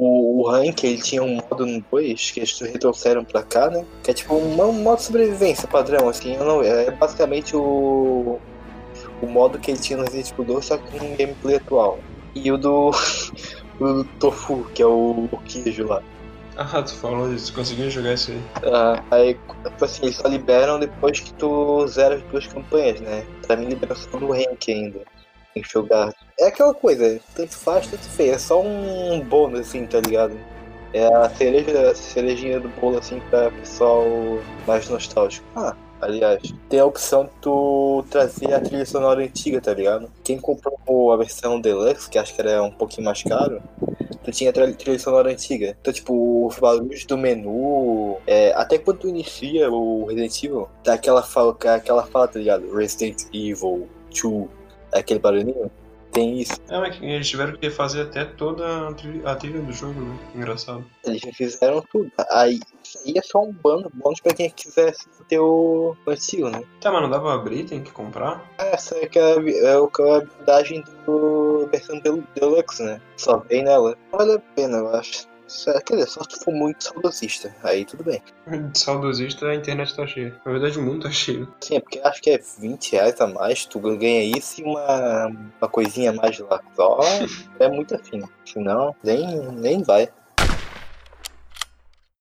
O, 0.00 0.40
o 0.40 0.48
Rank, 0.48 0.84
ele 0.84 1.02
tinha 1.02 1.22
um 1.22 1.34
modo 1.36 1.66
no 1.66 1.80
2 1.90 2.30
que 2.30 2.40
eles 2.40 2.60
retrouxeram 2.60 3.24
pra 3.24 3.42
cá, 3.42 3.68
né? 3.68 3.84
Que 4.04 4.12
é 4.12 4.14
tipo 4.14 4.34
um, 4.34 4.54
modo 4.54 4.98
de 4.98 5.02
sobrevivência 5.02 5.66
padrão, 5.66 6.08
assim. 6.08 6.36
Não, 6.36 6.62
é 6.62 6.90
basicamente 6.92 7.56
o, 7.56 8.38
o 9.20 9.26
modo 9.26 9.58
que 9.58 9.72
ele 9.72 9.80
tinha 9.80 9.96
no 9.96 10.04
Resident 10.04 10.30
Evil 10.30 10.44
2, 10.44 10.64
só 10.64 10.78
com 10.78 11.04
um 11.04 11.16
gameplay 11.16 11.56
atual. 11.56 11.98
E 12.32 12.52
o 12.52 12.56
do, 12.56 12.90
o 13.80 13.84
do 13.84 14.04
Tofu, 14.20 14.64
que 14.72 14.82
é 14.82 14.86
o, 14.86 15.28
o 15.32 15.38
queijo 15.44 15.86
lá. 15.86 16.00
Ah, 16.56 16.82
tu 16.82 16.94
falou 16.94 17.32
isso, 17.32 17.52
conseguiu 17.52 17.90
jogar 17.90 18.14
isso 18.14 18.32
aí. 18.32 18.42
Ah, 18.64 19.02
aí, 19.10 19.34
tipo 19.64 19.84
assim, 19.84 20.06
eles 20.06 20.16
só 20.16 20.28
liberam 20.28 20.78
depois 20.78 21.20
que 21.20 21.32
tu 21.34 21.86
zera 21.88 22.16
as 22.16 22.22
duas 22.22 22.46
campanhas, 22.46 23.00
né? 23.00 23.24
Pra 23.46 23.56
mim, 23.56 23.66
liberação 23.66 24.18
do 24.18 24.32
rank 24.32 24.68
ainda. 24.68 25.00
É 26.38 26.46
aquela 26.46 26.74
coisa, 26.74 27.20
tanto 27.34 27.56
faz, 27.56 27.86
tanto 27.86 28.04
fez. 28.04 28.30
É 28.30 28.38
só 28.38 28.62
um 28.62 29.20
bônus, 29.20 29.60
assim, 29.60 29.86
tá 29.86 30.00
ligado? 30.00 30.36
É 30.92 31.06
a 31.06 31.28
cereja, 31.30 31.90
a 31.90 31.94
cerejinha 31.94 32.60
do 32.60 32.68
bolo, 32.68 32.98
assim, 32.98 33.20
pra 33.28 33.50
pessoal 33.50 34.06
mais 34.66 34.88
nostálgico. 34.88 35.46
Ah, 35.54 35.76
aliás, 36.00 36.40
tem 36.68 36.80
a 36.80 36.86
opção 36.86 37.24
de 37.24 37.30
tu 37.42 38.04
trazer 38.10 38.54
a 38.54 38.60
trilha 38.60 38.86
sonora 38.86 39.22
antiga, 39.22 39.60
tá 39.60 39.74
ligado? 39.74 40.10
Quem 40.24 40.38
comprou 40.38 41.12
a 41.12 41.16
versão 41.16 41.60
Deluxe, 41.60 42.08
que 42.08 42.18
acho 42.18 42.34
que 42.34 42.40
era 42.40 42.62
um 42.62 42.70
pouquinho 42.70 43.04
mais 43.04 43.22
caro, 43.22 43.60
tu 44.24 44.30
tinha 44.30 44.50
a 44.50 44.52
trilha 44.52 44.98
sonora 44.98 45.30
antiga. 45.30 45.76
Então, 45.80 45.92
tipo, 45.92 46.46
os 46.46 46.58
barulhos 46.58 47.04
do 47.04 47.18
menu, 47.18 48.16
é, 48.26 48.52
até 48.54 48.78
quando 48.78 48.98
tu 48.98 49.08
inicia 49.08 49.70
o 49.70 50.06
Resident 50.06 50.44
Evil, 50.44 50.68
tá 50.84 50.94
aquela 50.94 51.22
fala, 51.22 51.56
aquela 51.74 52.04
fala, 52.04 52.28
tá 52.28 52.38
ligado? 52.38 52.74
Resident 52.74 53.24
Evil 53.32 53.88
2, 54.22 54.48
aquele 54.92 55.20
barulhinho. 55.20 55.70
Tem 56.12 56.40
isso. 56.40 56.54
É, 56.68 56.78
mas 56.78 57.00
eles 57.02 57.28
tiveram 57.28 57.56
que 57.56 57.70
fazer 57.70 58.02
até 58.02 58.24
toda 58.24 58.88
a 58.88 58.94
trilha, 58.94 59.28
a 59.28 59.36
trilha 59.36 59.60
do 59.60 59.72
jogo, 59.72 60.00
né? 60.00 60.18
Engraçado. 60.34 60.84
Eles 61.04 61.22
fizeram 61.36 61.84
tudo. 61.92 62.10
Aí, 62.30 62.60
aí 63.04 63.14
é 63.16 63.22
só 63.22 63.42
um 63.42 63.52
bando, 63.52 63.90
bônus 63.92 64.20
pra 64.20 64.34
quem 64.34 64.50
quisesse 64.50 65.06
ter 65.28 65.38
o 65.38 65.94
antigo, 66.06 66.48
né? 66.48 66.62
Tá, 66.80 66.90
mas 66.90 67.02
não 67.02 67.10
dá 67.10 67.20
pra 67.20 67.34
abrir, 67.34 67.64
tem 67.64 67.82
que 67.82 67.92
comprar? 67.92 68.42
Essa 68.56 68.96
é, 68.96 69.06
que 69.06 69.18
é, 69.18 69.32
é, 69.32 69.74
a 69.74 70.16
habilidade 70.16 70.82
do 71.04 71.68
versão 71.70 72.00
Deluxe, 72.00 72.82
né? 72.82 73.00
Só 73.16 73.36
vem 73.38 73.62
nela. 73.62 73.96
Vale 74.10 74.32
a 74.32 74.38
pena, 74.38 74.78
eu 74.78 74.88
acho. 74.94 75.27
Quer 75.86 75.94
dizer, 75.94 76.08
só 76.08 76.22
se 76.22 76.28
tu 76.28 76.44
for 76.44 76.54
muito 76.54 76.84
saudosista. 76.84 77.54
Aí 77.62 77.84
tudo 77.84 78.04
bem. 78.04 78.22
Saudosista 78.74 79.46
a 79.46 79.54
internet 79.54 79.96
tá 79.96 80.06
cheia. 80.06 80.38
Na 80.44 80.52
verdade 80.52 80.78
o 80.78 80.82
mundo 80.82 81.04
tá 81.04 81.10
cheio. 81.10 81.52
Sim, 81.60 81.76
é 81.76 81.80
porque 81.80 82.00
acho 82.04 82.20
que 82.20 82.30
é 82.30 82.38
20 82.38 82.92
reais 82.92 83.20
a 83.20 83.26
mais, 83.26 83.64
tu 83.64 83.80
ganha 83.80 84.22
isso 84.22 84.60
e 84.60 84.64
uma, 84.64 85.26
uma 85.26 85.68
coisinha 85.68 86.10
a 86.10 86.14
mais 86.14 86.38
lá. 86.38 86.60
Só 86.74 87.00
é 87.58 87.68
muito 87.68 87.94
afim. 87.94 88.22
Senão, 88.44 88.94
nem, 89.02 89.26
nem 89.52 89.82
vai. 89.82 90.08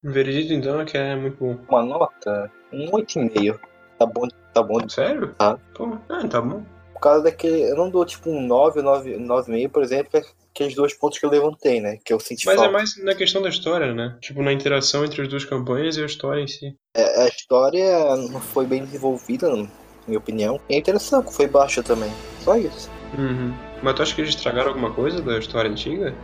O 0.03 0.11
veredito 0.11 0.53
então 0.53 0.79
é 0.79 0.85
que 0.85 0.97
é 0.97 1.15
muito 1.15 1.37
bom. 1.37 1.57
Uma 1.67 1.83
nota, 1.83 2.51
um 2.71 2.89
8,5. 2.91 3.59
Tá 3.97 4.05
bom, 4.05 4.27
tá 4.53 4.63
bom. 4.63 4.87
Sério? 4.87 5.33
Tá. 5.37 5.57
Pô, 5.73 5.97
ah, 6.07 6.27
tá 6.27 6.39
bom. 6.39 6.63
Por 6.93 7.01
causa 7.01 7.23
daquele. 7.23 7.63
Eu 7.63 7.75
não 7.75 7.89
dou 7.89 8.05
tipo 8.05 8.29
um 8.29 8.41
9, 8.41 8.81
9, 8.81 9.17
9,5, 9.17 9.69
por 9.69 9.83
exemplo, 9.83 10.19
é 10.19 10.23
aqueles 10.58 10.74
dois 10.74 10.93
pontos 10.93 11.20
que 11.20 11.26
eu 11.26 11.30
levantei, 11.30 11.80
né? 11.80 12.00
Que 12.04 12.12
eu 12.12 12.20
senti 12.20 12.46
Mas 12.48 12.56
falta. 12.56 12.70
é 12.70 12.74
mais 12.74 13.04
na 13.04 13.13
questão 13.13 13.41
da 13.41 13.50
história, 13.50 13.93
né? 13.93 14.17
Tipo, 14.20 14.41
na 14.41 14.52
interação 14.52 15.06
entre 15.06 15.22
as 15.22 15.28
duas 15.28 15.46
campanhas 15.46 15.98
e 15.98 16.02
a 16.02 16.06
história 16.06 16.41
em 16.41 16.48
si. 16.48 16.76
É, 16.96 17.24
a 17.24 17.28
história 17.28 18.15
não 18.15 18.41
foi 18.41 18.65
bem 18.65 18.84
desenvolvida, 18.84 19.56
na 19.56 19.67
minha 20.08 20.17
opinião. 20.17 20.60
E 20.67 20.76
a 20.76 20.80
interação 20.80 21.22
foi 21.24 21.48
baixa 21.48 21.84
também. 21.84 22.12
Só 22.43 22.58
isso. 22.58 22.89
Uhum. 23.17 23.54
Mas 23.84 23.93
tu 23.93 24.02
acha 24.02 24.15
que 24.15 24.22
eles 24.22 24.32
estragaram 24.32 24.70
alguma 24.70 24.91
coisa 24.91 25.22
da 25.22 25.38
história 25.38 25.70
antiga? 25.70 26.15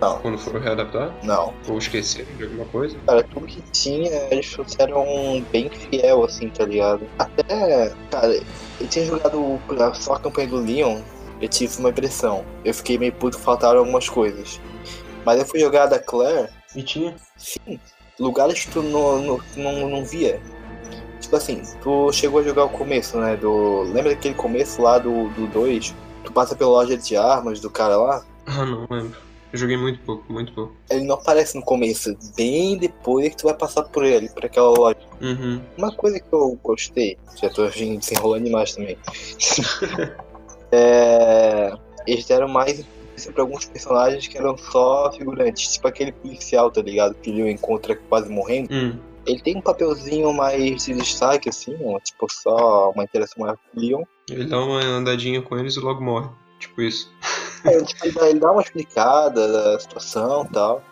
Não. 0.00 0.18
Quando 0.20 0.38
foram 0.38 0.60
readaptar? 0.60 1.12
Não. 1.22 1.52
Ou 1.68 1.76
esqueceram 1.76 2.32
de 2.36 2.44
alguma 2.44 2.64
coisa? 2.66 2.96
Cara, 3.06 3.22
tudo 3.24 3.46
que 3.46 3.60
tinha, 3.72 4.28
eles 4.30 4.46
fizeram 4.46 5.44
bem 5.52 5.68
fiel, 5.68 6.24
assim, 6.24 6.48
tá 6.48 6.64
ligado? 6.64 7.06
Até, 7.18 7.92
cara, 8.10 8.40
eu 8.80 8.88
tinha 8.88 9.04
jogado 9.04 9.60
só 9.94 10.14
a 10.14 10.20
campanha 10.20 10.48
do 10.48 10.56
Leon, 10.56 11.02
eu 11.40 11.48
tive 11.48 11.78
uma 11.78 11.90
impressão. 11.90 12.44
Eu 12.64 12.74
fiquei 12.74 12.98
meio 12.98 13.12
puto 13.12 13.38
que 13.38 13.44
faltaram 13.44 13.80
algumas 13.80 14.08
coisas. 14.08 14.60
Mas 15.24 15.38
eu 15.38 15.46
fui 15.46 15.60
jogar 15.60 15.86
da 15.86 15.98
Claire, 15.98 16.48
E 16.74 16.82
tinha? 16.82 17.14
sim, 17.36 17.78
lugares 18.18 18.64
que 18.64 18.70
tu 18.72 18.82
não, 18.82 19.20
não, 19.22 19.40
não, 19.56 19.88
não 19.90 20.04
via. 20.04 20.40
Tipo 21.20 21.36
assim, 21.36 21.62
tu 21.82 22.10
chegou 22.12 22.40
a 22.40 22.42
jogar 22.42 22.64
o 22.64 22.70
começo, 22.70 23.18
né? 23.18 23.36
Do. 23.36 23.82
Lembra 23.82 24.10
daquele 24.14 24.34
começo 24.34 24.80
lá 24.82 24.98
do 24.98 25.28
2? 25.30 25.34
Do 25.34 25.46
dois? 25.48 25.94
tu 26.24 26.32
passa 26.32 26.54
pela 26.54 26.70
loja 26.70 26.96
de 26.96 27.16
armas 27.16 27.60
do 27.60 27.70
cara 27.70 27.96
lá? 27.96 28.24
Ah, 28.46 28.64
não 28.64 28.86
lembro. 28.90 29.16
Eu 29.52 29.58
joguei 29.58 29.76
muito 29.76 29.98
pouco, 30.04 30.32
muito 30.32 30.52
pouco. 30.52 30.72
Ele 30.88 31.04
não 31.04 31.16
aparece 31.16 31.56
no 31.56 31.62
começo, 31.62 32.16
bem 32.36 32.78
depois 32.78 33.30
que 33.30 33.36
tu 33.36 33.44
vai 33.44 33.54
passar 33.54 33.82
por 33.82 34.04
ele, 34.04 34.28
por 34.28 34.44
aquela 34.44 34.70
loja. 34.70 35.00
Uhum. 35.20 35.60
Uma 35.76 35.92
coisa 35.92 36.20
que 36.20 36.32
eu 36.32 36.56
gostei, 36.62 37.18
já 37.34 37.50
tô 37.50 37.66
desenrolando 37.68 38.44
demais 38.44 38.72
também. 38.74 38.96
é, 40.72 41.72
eles 42.06 42.26
deram 42.26 42.48
mais 42.48 42.80
importância 42.80 43.32
pra 43.32 43.42
alguns 43.42 43.64
personagens 43.64 44.26
que 44.26 44.38
eram 44.38 44.56
só 44.56 45.12
figurantes, 45.12 45.72
tipo 45.72 45.88
aquele 45.88 46.12
policial, 46.12 46.70
tá 46.70 46.82
ligado? 46.82 47.14
Que 47.14 47.30
ele 47.30 47.50
encontra 47.50 47.96
quase 48.08 48.30
morrendo. 48.30 48.72
Hum. 48.72 48.98
Ele 49.26 49.40
tem 49.40 49.56
um 49.56 49.60
papelzinho 49.60 50.32
mais 50.32 50.84
de 50.84 50.94
destaque, 50.94 51.48
assim, 51.48 51.76
ó, 51.84 51.98
tipo 52.00 52.26
só 52.30 52.90
uma 52.90 53.04
interação 53.04 53.42
maior 53.44 53.56
com 53.56 53.78
o 53.78 53.82
Leon. 53.82 54.02
Ele 54.30 54.46
dá 54.46 54.58
uma 54.58 54.80
andadinha 54.80 55.42
com 55.42 55.58
eles 55.58 55.76
e 55.76 55.80
logo 55.80 56.02
morre. 56.02 56.28
Tipo 56.58 56.82
isso. 56.82 57.12
É, 57.64 57.82
tipo, 57.82 58.04
ele, 58.04 58.12
dá, 58.12 58.30
ele 58.30 58.40
dá 58.40 58.52
uma 58.52 58.62
explicada 58.62 59.52
da 59.52 59.80
situação 59.80 60.46
e 60.48 60.52
tal. 60.52 60.82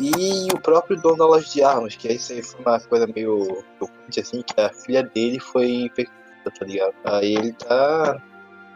E 0.00 0.48
o 0.52 0.60
próprio 0.60 1.00
dono 1.00 1.16
da 1.16 1.26
loja 1.26 1.48
de 1.50 1.62
armas, 1.62 1.96
que 1.96 2.12
isso 2.12 2.32
aí 2.32 2.42
foi 2.42 2.60
uma 2.60 2.78
coisa 2.78 3.06
meio 3.06 3.64
chocante, 3.78 4.20
assim, 4.20 4.42
que 4.42 4.60
a 4.60 4.70
filha 4.72 5.02
dele 5.02 5.40
foi 5.40 5.68
infectada, 5.68 6.50
tá 6.56 6.64
ligado? 6.64 6.94
Aí 7.04 7.34
ele 7.34 7.52
tá. 7.52 8.22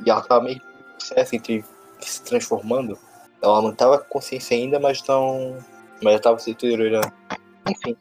E 0.05 0.11
ela 0.11 0.21
tava 0.23 0.45
meio 0.45 0.61
processo 0.97 1.35
entre 1.35 1.65
se 2.01 2.23
transformando. 2.25 2.99
Ela 3.43 3.63
não 3.63 3.75
tava 3.75 3.99
com 3.99 4.09
consciência 4.09 4.57
ainda, 4.57 4.79
mas 4.79 5.03
não. 5.07 5.59
Mas 6.03 6.15
já 6.15 6.21
tava 6.21 6.39
se 6.39 6.53
deteriorando. 6.53 7.13
Enfim. 7.69 7.97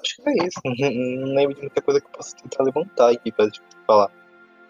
Acho 0.00 0.16
que 0.16 0.28
é 0.28 0.46
isso. 0.46 0.60
Não, 1.20 1.34
lembro 1.34 1.54
de 1.54 1.62
muita 1.62 1.80
coisa 1.80 2.00
que 2.00 2.06
eu 2.06 2.10
possa 2.10 2.36
tentar 2.36 2.62
levantar 2.62 3.10
aqui 3.10 3.32
pra 3.32 3.48
falar. 3.86 4.10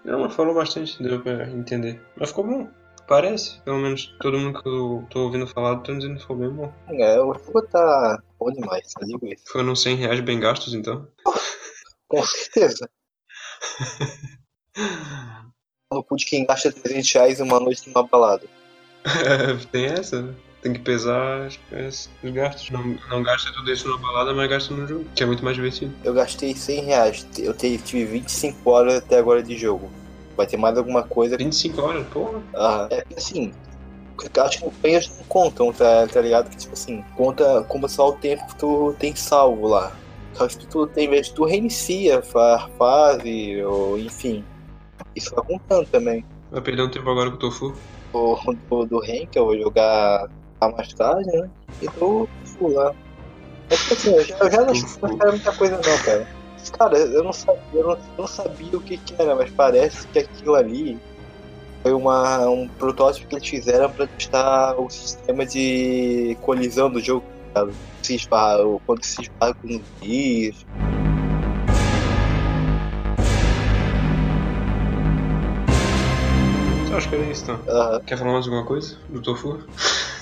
Não, 0.05 0.21
mas 0.21 0.35
falou 0.35 0.55
bastante, 0.55 1.03
deu 1.03 1.21
pra 1.21 1.51
entender. 1.51 2.01
Mas 2.17 2.29
ficou 2.29 2.45
bom. 2.45 2.69
Parece. 3.09 3.61
Pelo 3.63 3.79
menos 3.79 4.15
todo 4.21 4.39
mundo 4.39 4.63
que 4.63 4.69
eu 4.69 5.07
tô 5.11 5.25
ouvindo 5.25 5.47
falar 5.47 5.81
tá 5.81 5.93
dizendo 5.93 6.15
que 6.15 6.21
ficou 6.21 6.37
bem 6.37 6.51
bom. 6.51 6.73
É, 6.89 7.21
o 7.21 7.35
jogo 7.35 7.63
tá 7.63 8.23
bom 8.39 8.51
demais, 8.53 8.93
só 8.93 9.01
digo 9.05 9.27
isso. 9.27 9.45
Foram 9.51 9.75
100 9.75 9.97
reais 9.97 10.21
bem 10.21 10.39
gastos, 10.39 10.73
então. 10.73 11.09
Com 12.09 12.23
certeza. 12.23 12.89
No 15.93 16.03
cu 16.03 16.17
de 16.17 16.27
quem 16.27 16.45
gasta 16.45 16.73
300 16.73 17.13
reais 17.13 17.41
uma 17.41 17.61
noite 17.61 17.89
numa 17.89 18.03
balada. 18.03 18.47
Tem 19.71 19.87
essa? 19.87 20.23
né? 20.23 20.35
tem 20.65 20.73
que 20.73 20.79
pesar 20.79 21.47
os 21.47 21.59
gastos. 22.33 22.71
Não, 22.71 22.83
não 23.11 23.23
gasta 23.23 23.53
tudo 23.53 23.71
isso 23.71 23.87
na 23.87 23.99
balada, 23.99 24.33
mas 24.33 24.49
gasta 24.49 24.73
no 24.73 24.89
jogo, 24.89 25.05
que 25.15 25.23
é 25.23 25.27
muito 25.27 25.45
mais 25.45 25.55
divertido. 25.57 25.95
Eu 26.03 26.15
gastei 26.15 26.57
100 26.57 26.85
reais. 26.85 27.27
Eu 27.39 27.53
tive 27.53 28.07
25 28.07 28.71
horas 28.71 28.95
até 28.95 29.19
agora 29.19 29.43
de 29.43 29.59
jogo. 29.59 29.91
Vai 30.35 30.47
ter 30.47 30.57
mais 30.57 30.79
alguma 30.79 31.03
coisa. 31.03 31.37
25 31.37 31.83
horas, 31.83 32.07
porra. 32.07 32.43
Ah, 32.55 32.89
é 32.91 33.05
assim. 33.15 33.53
As 34.43 34.57
campanhas 34.57 35.11
não 35.19 35.25
contam, 35.25 35.71
tá, 35.71 36.07
tá 36.07 36.21
ligado? 36.23 36.49
Que 36.49 36.57
tipo 36.57 36.73
assim, 36.73 37.05
conta 37.15 37.63
como 37.69 37.87
só 37.87 38.09
o 38.09 38.13
tempo 38.13 38.47
que 38.47 38.57
tu 38.57 38.97
tem 38.99 39.15
salvo 39.15 39.69
lá. 39.69 39.93
Só 40.33 40.49
que 40.49 40.67
tu 40.67 40.87
tem 40.87 41.11
vez 41.11 41.29
tu 41.29 41.45
reinicia 41.45 42.21
a 42.21 42.69
fase, 42.79 43.63
ou 43.63 43.99
enfim. 43.99 44.43
Isso 45.15 45.35
vai 45.35 45.45
contando 45.45 45.87
também. 45.87 46.25
Vai 46.51 46.61
perder 46.61 46.83
um 46.83 46.91
tempo 46.91 47.11
agora 47.11 47.31
com 47.31 47.37
o 47.37 47.39
Tofu? 47.39 47.75
Do, 48.13 48.85
do 48.85 49.03
eu 49.05 49.45
vou 49.45 49.59
jogar 49.59 50.29
mais 50.61 50.93
tarde, 50.93 51.31
né? 51.33 51.51
E 51.83 51.87
do 51.87 52.29
Tofu 52.45 52.69
lá. 52.69 52.95
Mas 53.71 53.81
tipo 53.81 53.95
assim, 53.95 54.15
eu 54.15 54.25
já, 54.25 54.37
eu 54.39 54.51
já 54.51 54.61
não, 54.61 54.75
não 55.09 55.19
quero 55.19 55.31
muita 55.33 55.53
coisa 55.53 55.75
não, 55.75 55.99
cara. 56.05 56.29
Cara, 56.79 56.99
eu 56.99 57.23
não 57.23 57.33
sabia, 57.33 57.61
eu 57.75 57.89
não, 57.89 57.99
não 58.19 58.27
sabia 58.27 58.79
o 58.79 58.81
que, 58.81 58.97
que 58.97 59.15
era, 59.21 59.35
mas 59.35 59.51
parece 59.51 60.07
que 60.09 60.21
aquilo 60.21 60.55
ali 60.55 60.99
foi 61.83 61.93
uma, 61.93 62.49
um 62.49 62.67
protótipo 62.67 63.29
que 63.29 63.35
eles 63.37 63.47
fizeram 63.47 63.91
para 63.91 64.07
testar 64.07 64.75
o 64.81 64.89
sistema 64.89 65.45
de 65.45 66.37
colisão 66.41 66.91
do 66.91 67.01
jogo, 67.01 67.25
sabe? 67.53 67.75
Se 68.03 68.15
esbarra, 68.15 68.65
quando 68.87 69.05
se 69.05 69.21
esbarra 69.21 69.55
com 69.55 69.69
os 69.69 70.65
guias. 76.95 76.97
Acho 76.97 77.09
que 77.09 77.15
era 77.15 77.25
isso, 77.25 77.43
então. 77.43 77.55
Uhum. 77.57 78.01
Quer 78.01 78.19
falar 78.19 78.33
mais 78.33 78.47
alguma 78.47 78.65
coisa 78.65 78.97
do 79.09 79.21
Tofu? 79.21 79.59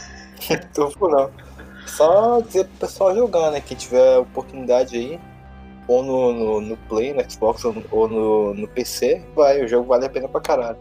Tofu 0.75 1.09
não. 1.09 1.31
Só 1.87 2.41
dizer 2.41 2.65
pro 2.65 2.87
pessoal 2.87 3.15
jogar, 3.15 3.51
né? 3.51 3.61
Quem 3.61 3.77
tiver 3.77 4.19
oportunidade 4.19 4.97
aí, 4.97 5.21
ou 5.87 6.03
no, 6.03 6.33
no, 6.33 6.61
no 6.61 6.77
Play, 6.89 7.13
no 7.13 7.31
Xbox 7.31 7.65
ou, 7.65 7.73
no, 7.75 7.85
ou 7.91 8.09
no, 8.09 8.55
no 8.55 8.69
PC, 8.69 9.23
vai, 9.35 9.63
o 9.63 9.69
jogo 9.69 9.89
vale 9.89 10.07
a 10.07 10.11
pena 10.11 10.29
pra 10.29 10.41
caralho. 10.41 10.79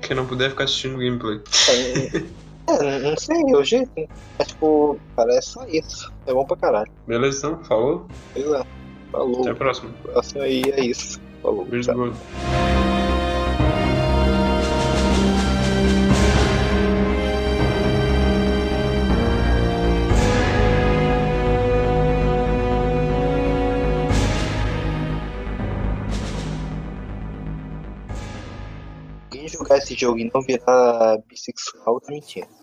Quem 0.00 0.16
não 0.16 0.26
puder 0.26 0.50
ficar 0.50 0.64
assistindo 0.64 0.98
gameplay. 0.98 1.40
É, 1.68 2.72
é, 2.72 2.98
não 3.00 3.16
sei, 3.16 3.36
é. 3.36 3.96
Né? 3.96 4.08
Mas, 4.38 4.48
tipo, 4.48 4.98
cara, 5.16 5.34
é 5.34 5.40
só 5.40 5.66
isso. 5.66 6.12
É 6.26 6.32
bom 6.32 6.44
pra 6.44 6.56
caralho. 6.56 6.90
Beleza, 7.06 7.48
então. 7.48 7.64
Falou? 7.64 8.06
Beleza. 8.34 8.66
Falou. 9.10 9.40
Até 9.40 9.50
a 9.50 9.54
próxima. 9.54 9.90
Próximo 10.02 10.42
aí 10.42 10.62
é 10.72 10.84
isso. 10.84 11.20
Falou. 11.42 11.64
Beijo 11.64 11.90
jogar 29.66 29.78
esse 29.78 29.94
jogo 29.94 30.18
e 30.18 30.30
não 30.32 30.40
virar 30.40 31.18
bissexual, 31.28 32.00
tá 32.00 32.12
mentindo. 32.12 32.55